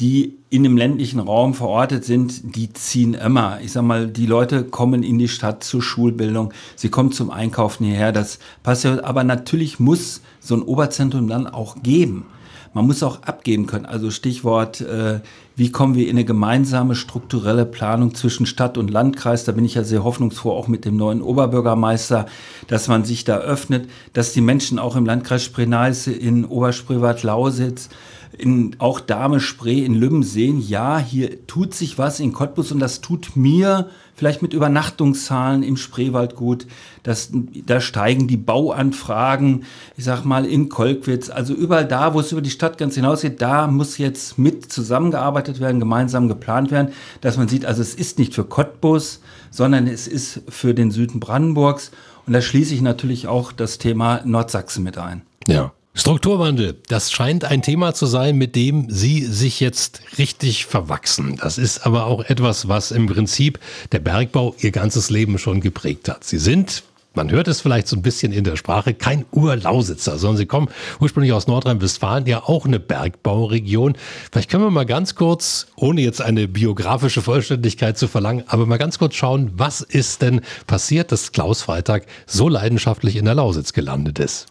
die 0.00 0.34
in 0.50 0.64
dem 0.64 0.76
ländlichen 0.76 1.20
Raum 1.20 1.54
verortet 1.54 2.04
sind, 2.04 2.56
die 2.56 2.72
ziehen 2.72 3.14
immer. 3.14 3.60
Ich 3.62 3.72
sag 3.72 3.84
mal, 3.84 4.08
die 4.08 4.26
Leute 4.26 4.64
kommen 4.64 5.04
in 5.04 5.20
die 5.20 5.28
Stadt 5.28 5.62
zur 5.62 5.82
Schulbildung, 5.82 6.52
sie 6.74 6.88
kommen 6.88 7.12
zum 7.12 7.30
Einkaufen 7.30 7.86
hierher, 7.86 8.10
das 8.10 8.40
passiert. 8.64 9.04
Aber 9.04 9.22
natürlich 9.22 9.78
muss 9.78 10.22
so 10.40 10.56
ein 10.56 10.62
Oberzentrum 10.62 11.28
dann 11.28 11.46
auch 11.46 11.80
geben. 11.80 12.26
Man 12.74 12.88
muss 12.88 13.04
auch 13.04 13.22
abgeben 13.22 13.66
können. 13.68 13.86
Also 13.86 14.10
Stichwort, 14.10 14.80
äh, 14.80 15.20
wie 15.56 15.72
kommen 15.72 15.94
wir 15.94 16.04
in 16.04 16.16
eine 16.16 16.26
gemeinsame 16.26 16.94
strukturelle 16.94 17.64
Planung 17.64 18.14
zwischen 18.14 18.44
Stadt 18.44 18.76
und 18.76 18.90
Landkreis? 18.90 19.44
Da 19.44 19.52
bin 19.52 19.64
ich 19.64 19.74
ja 19.74 19.84
sehr 19.84 20.04
hoffnungsfroh, 20.04 20.52
auch 20.52 20.68
mit 20.68 20.84
dem 20.84 20.98
neuen 20.98 21.22
Oberbürgermeister, 21.22 22.26
dass 22.68 22.88
man 22.88 23.04
sich 23.04 23.24
da 23.24 23.38
öffnet, 23.38 23.88
dass 24.12 24.34
die 24.34 24.42
Menschen 24.42 24.78
auch 24.78 24.96
im 24.96 25.06
Landkreis 25.06 25.44
Spree-Neiße, 25.44 26.12
in 26.12 26.44
Oberspreewald, 26.44 27.22
Lausitz, 27.22 27.88
in, 28.38 28.76
auch 28.78 29.00
Dame 29.00 29.40
Spree 29.40 29.84
in 29.84 29.94
Lübben 29.94 30.22
sehen, 30.22 30.60
ja, 30.60 30.98
hier 30.98 31.46
tut 31.46 31.74
sich 31.74 31.98
was 31.98 32.20
in 32.20 32.32
Cottbus 32.32 32.72
und 32.72 32.80
das 32.80 33.00
tut 33.00 33.36
mir 33.36 33.88
vielleicht 34.14 34.42
mit 34.42 34.54
Übernachtungszahlen 34.54 35.62
im 35.62 35.76
Spreewald 35.76 36.36
gut. 36.36 36.66
Das, 37.02 37.30
da 37.32 37.80
steigen 37.80 38.26
die 38.28 38.36
Bauanfragen, 38.38 39.64
ich 39.96 40.04
sag 40.04 40.24
mal, 40.24 40.46
in 40.46 40.68
Kolkwitz, 40.68 41.28
also 41.28 41.54
überall 41.54 41.86
da, 41.86 42.14
wo 42.14 42.20
es 42.20 42.32
über 42.32 42.40
die 42.40 42.50
Stadtgrenze 42.50 42.96
hinausgeht, 42.96 43.42
da 43.42 43.66
muss 43.66 43.98
jetzt 43.98 44.38
mit 44.38 44.72
zusammengearbeitet 44.72 45.60
werden, 45.60 45.80
gemeinsam 45.80 46.28
geplant 46.28 46.70
werden, 46.70 46.92
dass 47.20 47.36
man 47.36 47.48
sieht, 47.48 47.66
also 47.66 47.82
es 47.82 47.94
ist 47.94 48.18
nicht 48.18 48.34
für 48.34 48.44
Cottbus, 48.44 49.20
sondern 49.50 49.86
es 49.86 50.08
ist 50.08 50.42
für 50.48 50.74
den 50.74 50.90
Süden 50.90 51.20
Brandenburgs. 51.20 51.90
Und 52.26 52.32
da 52.32 52.40
schließe 52.40 52.74
ich 52.74 52.82
natürlich 52.82 53.28
auch 53.28 53.52
das 53.52 53.78
Thema 53.78 54.20
Nordsachsen 54.24 54.82
mit 54.82 54.98
ein. 54.98 55.22
Ja. 55.46 55.72
Strukturwandel, 55.98 56.76
das 56.88 57.10
scheint 57.10 57.46
ein 57.46 57.62
Thema 57.62 57.94
zu 57.94 58.04
sein, 58.04 58.36
mit 58.36 58.54
dem 58.54 58.90
Sie 58.90 59.24
sich 59.24 59.60
jetzt 59.60 60.02
richtig 60.18 60.66
verwachsen. 60.66 61.38
Das 61.40 61.56
ist 61.56 61.86
aber 61.86 62.04
auch 62.04 62.22
etwas, 62.22 62.68
was 62.68 62.90
im 62.90 63.06
Prinzip 63.06 63.58
der 63.92 64.00
Bergbau 64.00 64.54
Ihr 64.58 64.72
ganzes 64.72 65.08
Leben 65.08 65.38
schon 65.38 65.62
geprägt 65.62 66.10
hat. 66.10 66.22
Sie 66.22 66.36
sind, 66.36 66.82
man 67.14 67.30
hört 67.30 67.48
es 67.48 67.62
vielleicht 67.62 67.88
so 67.88 67.96
ein 67.96 68.02
bisschen 68.02 68.30
in 68.32 68.44
der 68.44 68.56
Sprache, 68.56 68.92
kein 68.92 69.24
Urlausitzer, 69.32 70.18
sondern 70.18 70.36
Sie 70.36 70.44
kommen 70.44 70.68
ursprünglich 71.00 71.32
aus 71.32 71.46
Nordrhein-Westfalen, 71.46 72.26
ja 72.26 72.42
auch 72.42 72.66
eine 72.66 72.78
Bergbauregion. 72.78 73.96
Vielleicht 74.30 74.50
können 74.50 74.64
wir 74.64 74.70
mal 74.70 74.84
ganz 74.84 75.14
kurz, 75.14 75.68
ohne 75.76 76.02
jetzt 76.02 76.20
eine 76.20 76.46
biografische 76.46 77.22
Vollständigkeit 77.22 77.96
zu 77.96 78.06
verlangen, 78.06 78.44
aber 78.48 78.66
mal 78.66 78.76
ganz 78.76 78.98
kurz 78.98 79.14
schauen, 79.14 79.50
was 79.54 79.80
ist 79.80 80.20
denn 80.20 80.42
passiert, 80.66 81.10
dass 81.10 81.32
Klaus 81.32 81.62
Freitag 81.62 82.04
so 82.26 82.50
leidenschaftlich 82.50 83.16
in 83.16 83.24
der 83.24 83.34
Lausitz 83.34 83.72
gelandet 83.72 84.18
ist? 84.18 84.48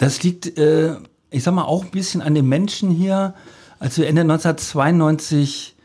Das 0.00 0.22
liegt, 0.22 0.58
äh, 0.58 0.96
ich 1.30 1.44
sag 1.44 1.54
mal, 1.54 1.64
auch 1.64 1.84
ein 1.84 1.90
bisschen 1.90 2.22
an 2.22 2.34
den 2.34 2.48
Menschen 2.48 2.90
hier. 2.90 3.34
Als 3.78 3.98
wir 3.98 4.08
Ende 4.08 4.22
1992 4.22 5.76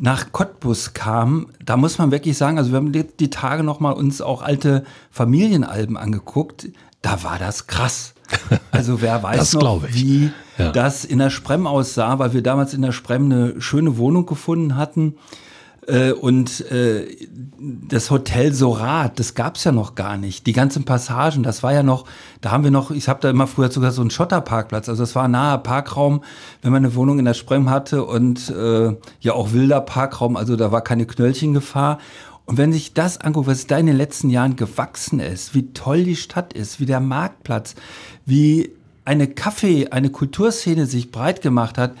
nach 0.00 0.32
Cottbus 0.32 0.94
kamen, 0.94 1.46
da 1.64 1.76
muss 1.76 1.96
man 1.96 2.10
wirklich 2.10 2.36
sagen, 2.36 2.58
also 2.58 2.72
wir 2.72 2.76
haben 2.76 2.92
die, 2.92 3.30
Tage 3.30 3.62
nochmal 3.62 3.94
uns 3.94 4.20
auch 4.20 4.42
alte 4.42 4.84
Familienalben 5.10 5.96
angeguckt, 5.96 6.68
da 7.02 7.22
war 7.22 7.38
das 7.38 7.66
krass. 7.66 8.14
Also 8.70 9.02
wer 9.02 9.22
weiß 9.22 9.54
noch, 9.54 9.82
wie 9.90 10.32
ja. 10.56 10.72
das 10.72 11.04
in 11.04 11.18
der 11.18 11.28
Sprem 11.28 11.66
aussah, 11.66 12.18
weil 12.18 12.32
wir 12.32 12.42
damals 12.42 12.72
in 12.72 12.80
der 12.80 12.92
Sprem 12.92 13.26
eine 13.26 13.60
schöne 13.60 13.98
Wohnung 13.98 14.24
gefunden 14.24 14.76
hatten. 14.76 15.16
Äh, 15.86 16.12
und 16.12 16.60
äh, 16.70 17.16
das 17.58 18.10
Hotel 18.10 18.52
Sorat, 18.52 19.18
das 19.18 19.34
gab's 19.34 19.64
ja 19.64 19.72
noch 19.72 19.94
gar 19.94 20.16
nicht. 20.16 20.46
Die 20.46 20.52
ganzen 20.52 20.84
Passagen, 20.84 21.42
das 21.42 21.62
war 21.62 21.72
ja 21.72 21.82
noch, 21.82 22.04
da 22.40 22.52
haben 22.52 22.64
wir 22.64 22.70
noch, 22.70 22.90
ich 22.90 23.08
habe 23.08 23.20
da 23.20 23.30
immer 23.30 23.46
früher 23.46 23.70
sogar 23.70 23.90
so 23.90 24.00
einen 24.00 24.10
Schotterparkplatz. 24.10 24.88
Also 24.88 25.02
das 25.02 25.14
war 25.14 25.24
ein 25.24 25.32
naher 25.32 25.58
Parkraum, 25.58 26.22
wenn 26.62 26.72
man 26.72 26.84
eine 26.84 26.94
Wohnung 26.94 27.18
in 27.18 27.24
der 27.24 27.34
Sprem 27.34 27.68
hatte 27.68 28.04
und 28.04 28.48
äh, 28.50 28.96
ja 29.20 29.32
auch 29.32 29.52
wilder 29.52 29.80
Parkraum, 29.80 30.36
also 30.36 30.56
da 30.56 30.70
war 30.70 30.82
keine 30.82 31.06
Knöllchengefahr. 31.06 31.98
Und 32.44 32.58
wenn 32.58 32.72
sich 32.72 32.92
das 32.94 33.20
anguckt, 33.20 33.46
was 33.46 33.66
da 33.66 33.78
in 33.78 33.86
den 33.86 33.96
letzten 33.96 34.30
Jahren 34.30 34.56
gewachsen 34.56 35.20
ist, 35.20 35.54
wie 35.54 35.72
toll 35.72 36.04
die 36.04 36.16
Stadt 36.16 36.52
ist, 36.52 36.80
wie 36.80 36.86
der 36.86 37.00
Marktplatz, 37.00 37.74
wie 38.26 38.72
eine 39.04 39.26
Kaffee, 39.26 39.88
eine 39.88 40.10
Kulturszene 40.10 40.86
sich 40.86 41.10
breit 41.10 41.42
gemacht 41.42 41.78
hat, 41.78 41.94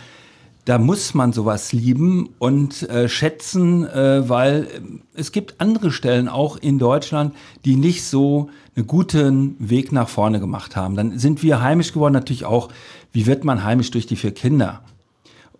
da 0.64 0.78
muss 0.78 1.14
man 1.14 1.32
sowas 1.32 1.72
lieben 1.72 2.30
und 2.38 2.88
äh, 2.88 3.08
schätzen, 3.08 3.84
äh, 3.86 4.28
weil 4.28 4.64
äh, 4.64 4.80
es 5.14 5.32
gibt 5.32 5.60
andere 5.60 5.90
Stellen 5.90 6.28
auch 6.28 6.56
in 6.56 6.78
Deutschland, 6.78 7.34
die 7.64 7.76
nicht 7.76 8.04
so 8.04 8.48
einen 8.76 8.86
guten 8.86 9.56
Weg 9.58 9.90
nach 9.92 10.08
vorne 10.08 10.38
gemacht 10.38 10.76
haben. 10.76 10.94
Dann 10.94 11.18
sind 11.18 11.42
wir 11.42 11.60
heimisch 11.60 11.92
geworden, 11.92 12.14
natürlich 12.14 12.44
auch, 12.44 12.68
wie 13.12 13.26
wird 13.26 13.44
man 13.44 13.64
heimisch 13.64 13.90
durch 13.90 14.06
die 14.06 14.16
vier 14.16 14.32
Kinder? 14.32 14.82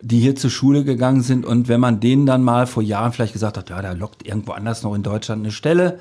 die 0.05 0.19
hier 0.19 0.35
zur 0.35 0.49
Schule 0.49 0.83
gegangen 0.83 1.21
sind 1.21 1.45
und 1.45 1.69
wenn 1.69 1.79
man 1.79 2.01
denen 2.01 2.25
dann 2.25 2.43
mal 2.43 2.67
vor 2.67 2.83
Jahren 2.83 3.13
vielleicht 3.13 3.31
gesagt 3.31 3.57
hat, 3.57 3.69
ja, 3.69 3.81
da 3.81 3.93
lockt 3.93 4.27
irgendwo 4.27 4.51
anders 4.51 4.83
noch 4.83 4.93
in 4.95 5.01
Deutschland 5.01 5.43
eine 5.43 5.51
Stelle, 5.53 5.97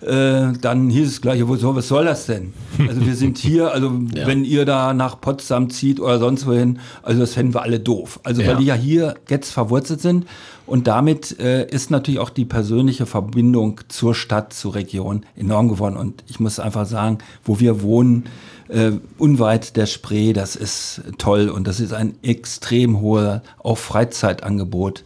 äh, 0.00 0.52
dann 0.60 0.90
hieß 0.90 1.08
es 1.08 1.20
gleich, 1.20 1.46
wo, 1.46 1.74
was 1.74 1.88
soll 1.88 2.04
das 2.04 2.26
denn? 2.26 2.52
Also 2.86 3.04
wir 3.04 3.14
sind 3.14 3.38
hier, 3.38 3.72
also 3.72 3.88
ja. 4.14 4.26
wenn 4.26 4.44
ihr 4.44 4.64
da 4.64 4.92
nach 4.94 5.20
Potsdam 5.20 5.70
zieht 5.70 6.00
oder 6.00 6.18
sonst 6.18 6.46
wohin, 6.46 6.80
also 7.02 7.20
das 7.20 7.34
fänden 7.34 7.54
wir 7.54 7.62
alle 7.62 7.80
doof. 7.80 8.20
Also 8.22 8.42
ja. 8.42 8.48
weil 8.48 8.56
die 8.56 8.66
ja 8.66 8.74
hier 8.74 9.14
jetzt 9.28 9.52
verwurzelt 9.52 10.00
sind 10.00 10.26
und 10.66 10.86
damit 10.86 11.38
äh, 11.38 11.66
ist 11.66 11.90
natürlich 11.90 12.20
auch 12.20 12.30
die 12.30 12.44
persönliche 12.44 13.06
Verbindung 13.06 13.80
zur 13.88 14.14
Stadt, 14.14 14.52
zur 14.52 14.74
Region 14.74 15.24
enorm 15.36 15.68
geworden 15.68 15.96
und 15.96 16.24
ich 16.28 16.40
muss 16.40 16.58
einfach 16.60 16.86
sagen, 16.86 17.18
wo 17.44 17.60
wir 17.60 17.82
wohnen, 17.82 18.24
äh, 18.68 18.92
unweit 19.18 19.76
der 19.76 19.86
Spree, 19.86 20.32
das 20.32 20.56
ist 20.56 21.02
toll 21.18 21.48
und 21.48 21.66
das 21.66 21.80
ist 21.80 21.92
ein 21.92 22.16
extrem 22.22 23.00
hoher 23.00 23.42
auch 23.58 23.78
Freizeitangebot. 23.78 25.04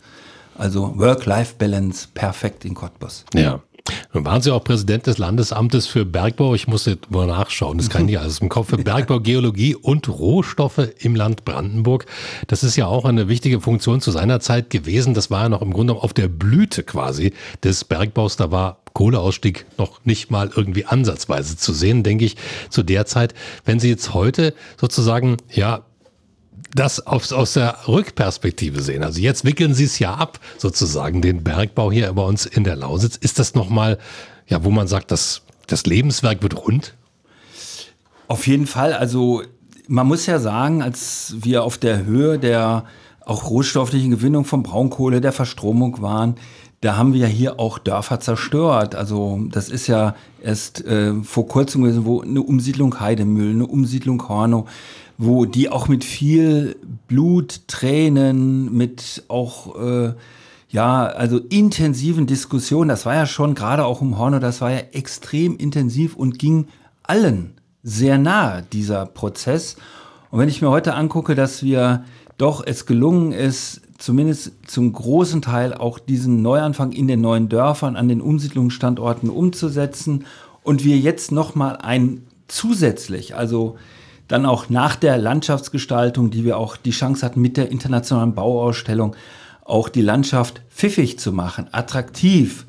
Also 0.56 0.98
Work-Life-Balance 0.98 2.08
perfekt 2.12 2.66
in 2.66 2.74
Cottbus. 2.74 3.24
Ja. 3.34 3.60
Nun 4.12 4.24
waren 4.24 4.42
Sie 4.42 4.50
auch 4.52 4.64
Präsident 4.64 5.06
des 5.06 5.18
Landesamtes 5.18 5.86
für 5.86 6.04
Bergbau. 6.04 6.54
Ich 6.54 6.68
muss 6.68 6.86
jetzt 6.86 7.10
mal 7.10 7.26
nachschauen. 7.26 7.78
Das 7.78 7.90
kann 7.90 8.08
ich 8.08 8.18
alles 8.20 8.40
im 8.40 8.48
Kopf. 8.48 8.70
Für 8.70 8.78
Bergbau, 8.78 9.20
Geologie 9.20 9.74
und 9.74 10.08
Rohstoffe 10.08 10.90
im 10.98 11.14
Land 11.14 11.44
Brandenburg. 11.44 12.06
Das 12.46 12.62
ist 12.64 12.76
ja 12.76 12.86
auch 12.86 13.04
eine 13.04 13.28
wichtige 13.28 13.60
Funktion 13.60 14.00
zu 14.00 14.10
seiner 14.10 14.40
Zeit 14.40 14.70
gewesen. 14.70 15.14
Das 15.14 15.30
war 15.30 15.42
ja 15.42 15.48
noch 15.48 15.62
im 15.62 15.72
Grunde 15.72 15.94
auf 15.94 16.12
der 16.12 16.28
Blüte 16.28 16.82
quasi 16.82 17.32
des 17.62 17.84
Bergbaus. 17.84 18.36
Da 18.36 18.50
war 18.50 18.78
Kohleausstieg 18.92 19.66
noch 19.78 20.04
nicht 20.04 20.30
mal 20.30 20.50
irgendwie 20.54 20.84
ansatzweise 20.84 21.56
zu 21.56 21.72
sehen, 21.72 22.02
denke 22.02 22.24
ich, 22.24 22.36
zu 22.70 22.82
der 22.82 23.06
Zeit. 23.06 23.34
Wenn 23.64 23.80
Sie 23.80 23.88
jetzt 23.88 24.14
heute 24.14 24.54
sozusagen, 24.80 25.36
ja, 25.50 25.82
das 26.74 27.06
aus, 27.06 27.32
aus 27.32 27.54
der 27.54 27.76
Rückperspektive 27.88 28.82
sehen. 28.82 29.02
Also 29.02 29.20
jetzt 29.20 29.44
wickeln 29.44 29.74
Sie 29.74 29.84
es 29.84 29.98
ja 29.98 30.14
ab, 30.14 30.38
sozusagen, 30.58 31.22
den 31.22 31.42
Bergbau 31.42 31.90
hier 31.90 32.12
bei 32.12 32.22
uns 32.22 32.46
in 32.46 32.64
der 32.64 32.76
Lausitz. 32.76 33.16
Ist 33.16 33.38
das 33.38 33.54
nochmal, 33.54 33.98
ja, 34.46 34.64
wo 34.64 34.70
man 34.70 34.86
sagt, 34.86 35.10
das, 35.10 35.42
das 35.66 35.86
Lebenswerk 35.86 36.42
wird 36.42 36.56
rund? 36.56 36.94
Auf 38.28 38.46
jeden 38.46 38.66
Fall. 38.66 38.92
Also 38.92 39.42
man 39.88 40.06
muss 40.06 40.26
ja 40.26 40.38
sagen, 40.38 40.82
als 40.82 41.34
wir 41.40 41.64
auf 41.64 41.78
der 41.78 42.04
Höhe 42.04 42.38
der 42.38 42.84
auch 43.24 43.50
rohstofflichen 43.50 44.10
Gewinnung 44.10 44.44
von 44.44 44.62
Braunkohle, 44.62 45.20
der 45.20 45.32
Verstromung 45.32 46.00
waren, 46.00 46.36
da 46.80 46.96
haben 46.96 47.12
wir 47.12 47.20
ja 47.20 47.26
hier 47.26 47.60
auch 47.60 47.78
Dörfer 47.78 48.20
zerstört. 48.20 48.94
Also 48.94 49.40
das 49.50 49.68
ist 49.68 49.86
ja 49.86 50.14
erst 50.42 50.84
äh, 50.86 51.14
vor 51.22 51.46
kurzem 51.46 51.82
gewesen, 51.82 52.06
wo 52.06 52.22
eine 52.22 52.42
Umsiedlung 52.42 53.00
Heidemühl, 53.00 53.50
eine 53.50 53.66
Umsiedlung 53.66 54.26
Hornow, 54.28 54.68
wo 55.18 55.44
die 55.44 55.68
auch 55.68 55.88
mit 55.88 56.04
viel 56.04 56.76
Blut, 57.06 57.68
Tränen, 57.68 58.74
mit 58.74 59.24
auch 59.28 59.78
äh, 59.78 60.14
ja, 60.70 61.04
also 61.04 61.38
intensiven 61.38 62.26
Diskussionen, 62.26 62.88
das 62.88 63.04
war 63.04 63.14
ja 63.14 63.26
schon 63.26 63.54
gerade 63.54 63.84
auch 63.84 64.00
um 64.00 64.18
Hornow, 64.18 64.40
das 64.40 64.60
war 64.60 64.70
ja 64.70 64.80
extrem 64.92 65.56
intensiv 65.56 66.16
und 66.16 66.38
ging 66.38 66.68
allen 67.02 67.54
sehr 67.82 68.18
nahe, 68.18 68.62
dieser 68.72 69.04
Prozess. 69.04 69.76
Und 70.30 70.38
wenn 70.38 70.48
ich 70.48 70.62
mir 70.62 70.70
heute 70.70 70.94
angucke, 70.94 71.34
dass 71.34 71.62
wir 71.62 72.04
doch 72.38 72.64
es 72.64 72.86
gelungen 72.86 73.32
ist, 73.32 73.82
zumindest 74.00 74.52
zum 74.66 74.92
großen 74.92 75.42
Teil 75.42 75.74
auch 75.74 75.98
diesen 75.98 76.42
Neuanfang 76.42 76.92
in 76.92 77.06
den 77.06 77.20
neuen 77.20 77.48
Dörfern 77.48 77.96
an 77.96 78.08
den 78.08 78.20
Umsiedlungsstandorten 78.20 79.30
umzusetzen 79.30 80.24
und 80.62 80.84
wir 80.84 80.98
jetzt 80.98 81.30
noch 81.32 81.54
mal 81.54 81.76
ein 81.76 82.22
zusätzlich, 82.48 83.36
also 83.36 83.76
dann 84.26 84.46
auch 84.46 84.70
nach 84.70 84.96
der 84.96 85.18
Landschaftsgestaltung, 85.18 86.30
die 86.30 86.44
wir 86.44 86.56
auch 86.56 86.76
die 86.76 86.92
Chance 86.92 87.24
hatten 87.24 87.40
mit 87.40 87.56
der 87.56 87.70
internationalen 87.70 88.34
Bauausstellung, 88.34 89.14
auch 89.64 89.88
die 89.88 90.02
Landschaft 90.02 90.62
pfiffig 90.70 91.18
zu 91.18 91.32
machen, 91.32 91.68
attraktiv. 91.72 92.66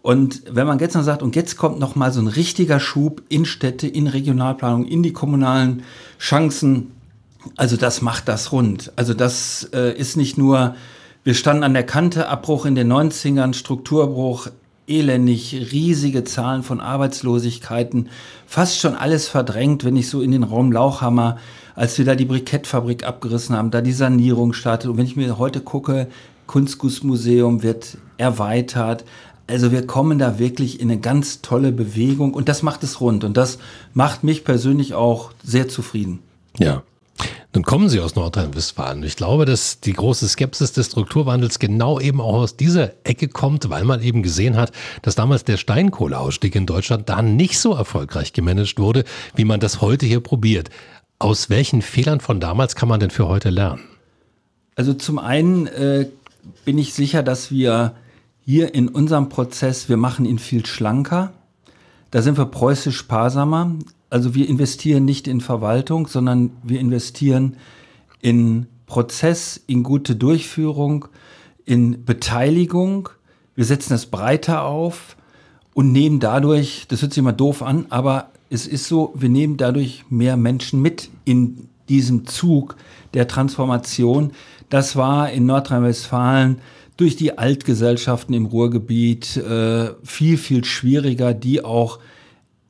Und 0.00 0.42
wenn 0.50 0.66
man 0.66 0.80
jetzt 0.80 0.94
noch 0.94 1.04
sagt, 1.04 1.22
und 1.22 1.36
jetzt 1.36 1.56
kommt 1.56 1.78
noch 1.78 1.94
mal 1.94 2.12
so 2.12 2.20
ein 2.20 2.26
richtiger 2.26 2.80
Schub 2.80 3.22
in 3.28 3.44
Städte, 3.44 3.86
in 3.86 4.08
Regionalplanung, 4.08 4.84
in 4.84 5.02
die 5.02 5.12
kommunalen 5.12 5.84
Chancen, 6.18 6.90
also 7.56 7.76
das 7.76 8.02
macht 8.02 8.28
das 8.28 8.52
rund. 8.52 8.92
Also 8.96 9.14
das 9.14 9.68
äh, 9.72 9.96
ist 9.96 10.16
nicht 10.16 10.38
nur, 10.38 10.74
wir 11.24 11.34
standen 11.34 11.64
an 11.64 11.74
der 11.74 11.84
Kante, 11.84 12.28
Abbruch 12.28 12.66
in 12.66 12.74
den 12.74 12.92
90ern, 12.92 13.54
Strukturbruch, 13.54 14.48
elendig, 14.86 15.68
riesige 15.72 16.24
Zahlen 16.24 16.62
von 16.62 16.80
Arbeitslosigkeiten, 16.80 18.08
fast 18.46 18.78
schon 18.78 18.94
alles 18.94 19.28
verdrängt, 19.28 19.84
wenn 19.84 19.96
ich 19.96 20.08
so 20.08 20.20
in 20.20 20.32
den 20.32 20.42
Raum 20.42 20.72
Lauchhammer, 20.72 21.38
als 21.74 21.96
wir 21.98 22.04
da 22.04 22.14
die 22.14 22.24
Brikettfabrik 22.24 23.04
abgerissen 23.04 23.56
haben, 23.56 23.70
da 23.70 23.80
die 23.80 23.92
Sanierung 23.92 24.52
startet. 24.52 24.90
Und 24.90 24.98
wenn 24.98 25.06
ich 25.06 25.16
mir 25.16 25.38
heute 25.38 25.60
gucke, 25.60 26.08
Kunstgussmuseum 26.46 27.62
wird 27.62 27.96
erweitert. 28.18 29.04
Also 29.46 29.72
wir 29.72 29.86
kommen 29.86 30.18
da 30.18 30.38
wirklich 30.38 30.80
in 30.80 30.90
eine 30.90 31.00
ganz 31.00 31.42
tolle 31.42 31.72
Bewegung 31.72 32.34
und 32.34 32.48
das 32.48 32.62
macht 32.62 32.82
es 32.82 33.00
rund 33.00 33.24
und 33.24 33.36
das 33.36 33.58
macht 33.94 34.22
mich 34.22 34.44
persönlich 34.44 34.94
auch 34.94 35.32
sehr 35.42 35.68
zufrieden. 35.68 36.20
Ja, 36.58 36.82
nun 37.54 37.64
kommen 37.64 37.90
Sie 37.90 38.00
aus 38.00 38.14
Nordrhein-Westfalen. 38.14 39.02
Ich 39.02 39.16
glaube, 39.16 39.44
dass 39.44 39.80
die 39.80 39.92
große 39.92 40.26
Skepsis 40.26 40.72
des 40.72 40.86
Strukturwandels 40.86 41.58
genau 41.58 42.00
eben 42.00 42.20
auch 42.20 42.34
aus 42.34 42.56
dieser 42.56 42.92
Ecke 43.04 43.28
kommt, 43.28 43.68
weil 43.68 43.84
man 43.84 44.02
eben 44.02 44.22
gesehen 44.22 44.56
hat, 44.56 44.72
dass 45.02 45.16
damals 45.16 45.44
der 45.44 45.58
Steinkohleausstieg 45.58 46.54
in 46.54 46.64
Deutschland 46.64 47.10
da 47.10 47.20
nicht 47.20 47.58
so 47.58 47.74
erfolgreich 47.74 48.32
gemanagt 48.32 48.78
wurde, 48.78 49.04
wie 49.34 49.44
man 49.44 49.60
das 49.60 49.82
heute 49.82 50.06
hier 50.06 50.20
probiert. 50.20 50.70
Aus 51.18 51.50
welchen 51.50 51.82
Fehlern 51.82 52.20
von 52.20 52.40
damals 52.40 52.74
kann 52.74 52.88
man 52.88 53.00
denn 53.00 53.10
für 53.10 53.28
heute 53.28 53.50
lernen? 53.50 53.82
Also 54.74 54.94
zum 54.94 55.18
einen 55.18 55.66
äh, 55.66 56.08
bin 56.64 56.78
ich 56.78 56.94
sicher, 56.94 57.22
dass 57.22 57.50
wir 57.50 57.94
hier 58.44 58.74
in 58.74 58.88
unserem 58.88 59.28
Prozess, 59.28 59.90
wir 59.90 59.98
machen 59.98 60.24
ihn 60.24 60.38
viel 60.38 60.64
schlanker. 60.64 61.32
Da 62.10 62.22
sind 62.22 62.38
wir 62.38 62.46
preußisch 62.46 62.96
sparsamer. 62.96 63.76
Also 64.12 64.34
wir 64.34 64.46
investieren 64.46 65.06
nicht 65.06 65.26
in 65.26 65.40
Verwaltung, 65.40 66.06
sondern 66.06 66.50
wir 66.62 66.80
investieren 66.80 67.56
in 68.20 68.66
Prozess, 68.84 69.58
in 69.66 69.82
gute 69.82 70.16
Durchführung, 70.16 71.06
in 71.64 72.04
Beteiligung. 72.04 73.08
Wir 73.54 73.64
setzen 73.64 73.94
das 73.94 74.04
breiter 74.04 74.64
auf 74.64 75.16
und 75.72 75.92
nehmen 75.92 76.20
dadurch, 76.20 76.84
das 76.88 77.00
hört 77.00 77.14
sich 77.14 77.20
immer 77.20 77.32
doof 77.32 77.62
an, 77.62 77.86
aber 77.88 78.32
es 78.50 78.66
ist 78.66 78.86
so, 78.86 79.14
wir 79.16 79.30
nehmen 79.30 79.56
dadurch 79.56 80.04
mehr 80.10 80.36
Menschen 80.36 80.82
mit 80.82 81.08
in 81.24 81.70
diesem 81.88 82.26
Zug 82.26 82.76
der 83.14 83.26
Transformation. 83.28 84.32
Das 84.68 84.94
war 84.94 85.30
in 85.30 85.46
Nordrhein-Westfalen 85.46 86.58
durch 86.98 87.16
die 87.16 87.38
Altgesellschaften 87.38 88.34
im 88.34 88.44
Ruhrgebiet 88.44 89.38
äh, 89.38 89.94
viel, 90.04 90.36
viel 90.36 90.64
schwieriger, 90.66 91.32
die 91.32 91.64
auch 91.64 91.98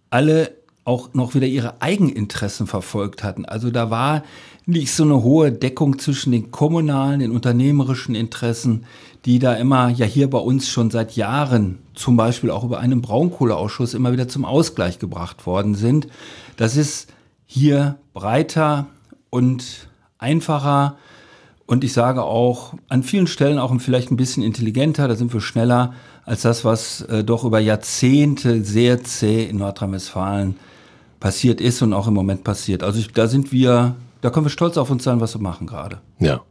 alle 0.09 0.62
auch 0.85 1.15
noch 1.15 1.35
wieder 1.35 1.47
ihre 1.47 1.81
Eigeninteressen 1.81 2.67
verfolgt 2.67 3.23
hatten. 3.23 3.45
Also 3.45 3.71
da 3.71 3.91
war 3.91 4.23
nicht 4.67 4.93
so 4.93 5.05
eine 5.05 5.23
hohe 5.23 5.53
Deckung 5.53 5.99
zwischen 5.99 6.33
den 6.33 6.51
kommunalen, 6.51 7.21
den 7.21 7.31
unternehmerischen 7.31 8.15
Interessen, 8.15 8.85
die 9.25 9.39
da 9.39 9.55
immer 9.55 9.89
ja 9.91 10.07
hier 10.07 10.29
bei 10.29 10.39
uns 10.39 10.69
schon 10.69 10.91
seit 10.91 11.15
Jahren, 11.17 11.79
zum 11.95 12.17
Beispiel 12.17 12.51
auch 12.51 12.65
über 12.65 12.81
einen 12.81 13.01
Braunkohleausschuss, 13.01 13.95
immer 13.95 14.13
wieder 14.13 14.29
zum 14.29 14.45
Ausgleich 14.45 14.99
gebracht 14.99 15.47
worden 15.47 15.75
sind. 15.75 16.09
Das 16.57 16.77
ist 16.77 17.09
hier 17.47 17.97
breiter 18.15 18.87
und 19.31 19.89
einfacher 20.19 20.97
und 21.67 21.85
ich 21.85 21.93
sage 21.93 22.23
auch 22.23 22.75
an 22.89 23.03
vielen 23.03 23.27
Stellen 23.27 23.59
auch 23.59 23.75
vielleicht 23.81 24.11
ein 24.11 24.17
bisschen 24.17 24.43
intelligenter, 24.43 25.07
da 25.07 25.15
sind 25.15 25.33
wir 25.33 25.41
schneller 25.41 25.95
als 26.25 26.43
das, 26.43 26.65
was 26.65 27.03
äh, 27.03 27.25
doch 27.25 27.45
über 27.45 27.61
Jahrzehnte 27.61 28.65
sehr 28.65 29.03
zäh 29.03 29.45
in 29.45 29.59
Nordrhein-Westfalen 29.59 30.57
passiert 31.23 31.61
ist 31.61 31.81
und 31.83 31.93
auch 31.95 32.09
im 32.09 32.15
Moment 32.15 32.43
passiert. 32.43 32.83
Also 32.83 32.99
ich, 32.99 33.13
da 33.13 33.29
sind 33.29 33.53
wir, 33.53 33.95
da 34.21 34.31
können 34.31 34.45
wir 34.45 34.51
stolz 34.51 34.77
auf 34.77 34.91
uns 34.91 35.05
sein, 35.05 35.21
was 35.21 35.35
wir 35.35 35.41
machen 35.41 35.69
gerade. 35.69 36.01
Ja. 36.19 36.43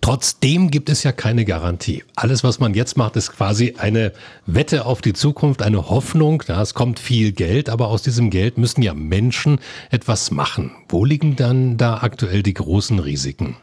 Trotzdem 0.00 0.70
gibt 0.70 0.90
es 0.90 1.04
ja 1.04 1.12
keine 1.12 1.44
Garantie. 1.44 2.02
Alles, 2.16 2.44
was 2.44 2.58
man 2.58 2.74
jetzt 2.74 2.96
macht, 2.96 3.16
ist 3.16 3.32
quasi 3.32 3.76
eine 3.78 4.12
Wette 4.44 4.84
auf 4.84 5.00
die 5.00 5.12
Zukunft, 5.12 5.62
eine 5.62 5.88
Hoffnung. 5.88 6.42
Ja, 6.48 6.60
es 6.60 6.74
kommt 6.74 6.98
viel 6.98 7.32
Geld, 7.32 7.70
aber 7.70 7.88
aus 7.88 8.02
diesem 8.02 8.30
Geld 8.30 8.58
müssen 8.58 8.82
ja 8.82 8.94
Menschen 8.94 9.58
etwas 9.90 10.30
machen. 10.30 10.72
Wo 10.88 11.04
liegen 11.04 11.36
dann 11.36 11.76
da 11.76 11.98
aktuell 11.98 12.42
die 12.42 12.54
großen 12.54 12.98
Risiken? 12.98 13.56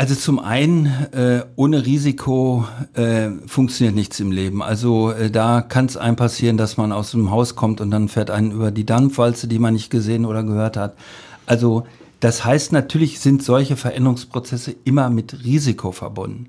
Also 0.00 0.14
zum 0.14 0.38
einen, 0.38 0.86
äh, 1.12 1.44
ohne 1.56 1.84
Risiko 1.84 2.64
äh, 2.94 3.28
funktioniert 3.44 3.94
nichts 3.94 4.18
im 4.18 4.32
Leben. 4.32 4.62
Also 4.62 5.10
äh, 5.10 5.30
da 5.30 5.60
kann 5.60 5.84
es 5.84 5.98
einem 5.98 6.16
passieren, 6.16 6.56
dass 6.56 6.78
man 6.78 6.90
aus 6.90 7.10
dem 7.10 7.30
Haus 7.30 7.54
kommt 7.54 7.82
und 7.82 7.90
dann 7.90 8.08
fährt 8.08 8.30
einen 8.30 8.50
über 8.50 8.70
die 8.70 8.86
Dampfwalze, 8.86 9.46
die 9.46 9.58
man 9.58 9.74
nicht 9.74 9.90
gesehen 9.90 10.24
oder 10.24 10.42
gehört 10.42 10.78
hat. 10.78 10.94
Also 11.44 11.84
das 12.18 12.46
heißt, 12.46 12.72
natürlich 12.72 13.20
sind 13.20 13.42
solche 13.42 13.76
Veränderungsprozesse 13.76 14.74
immer 14.84 15.10
mit 15.10 15.44
Risiko 15.44 15.92
verbunden. 15.92 16.48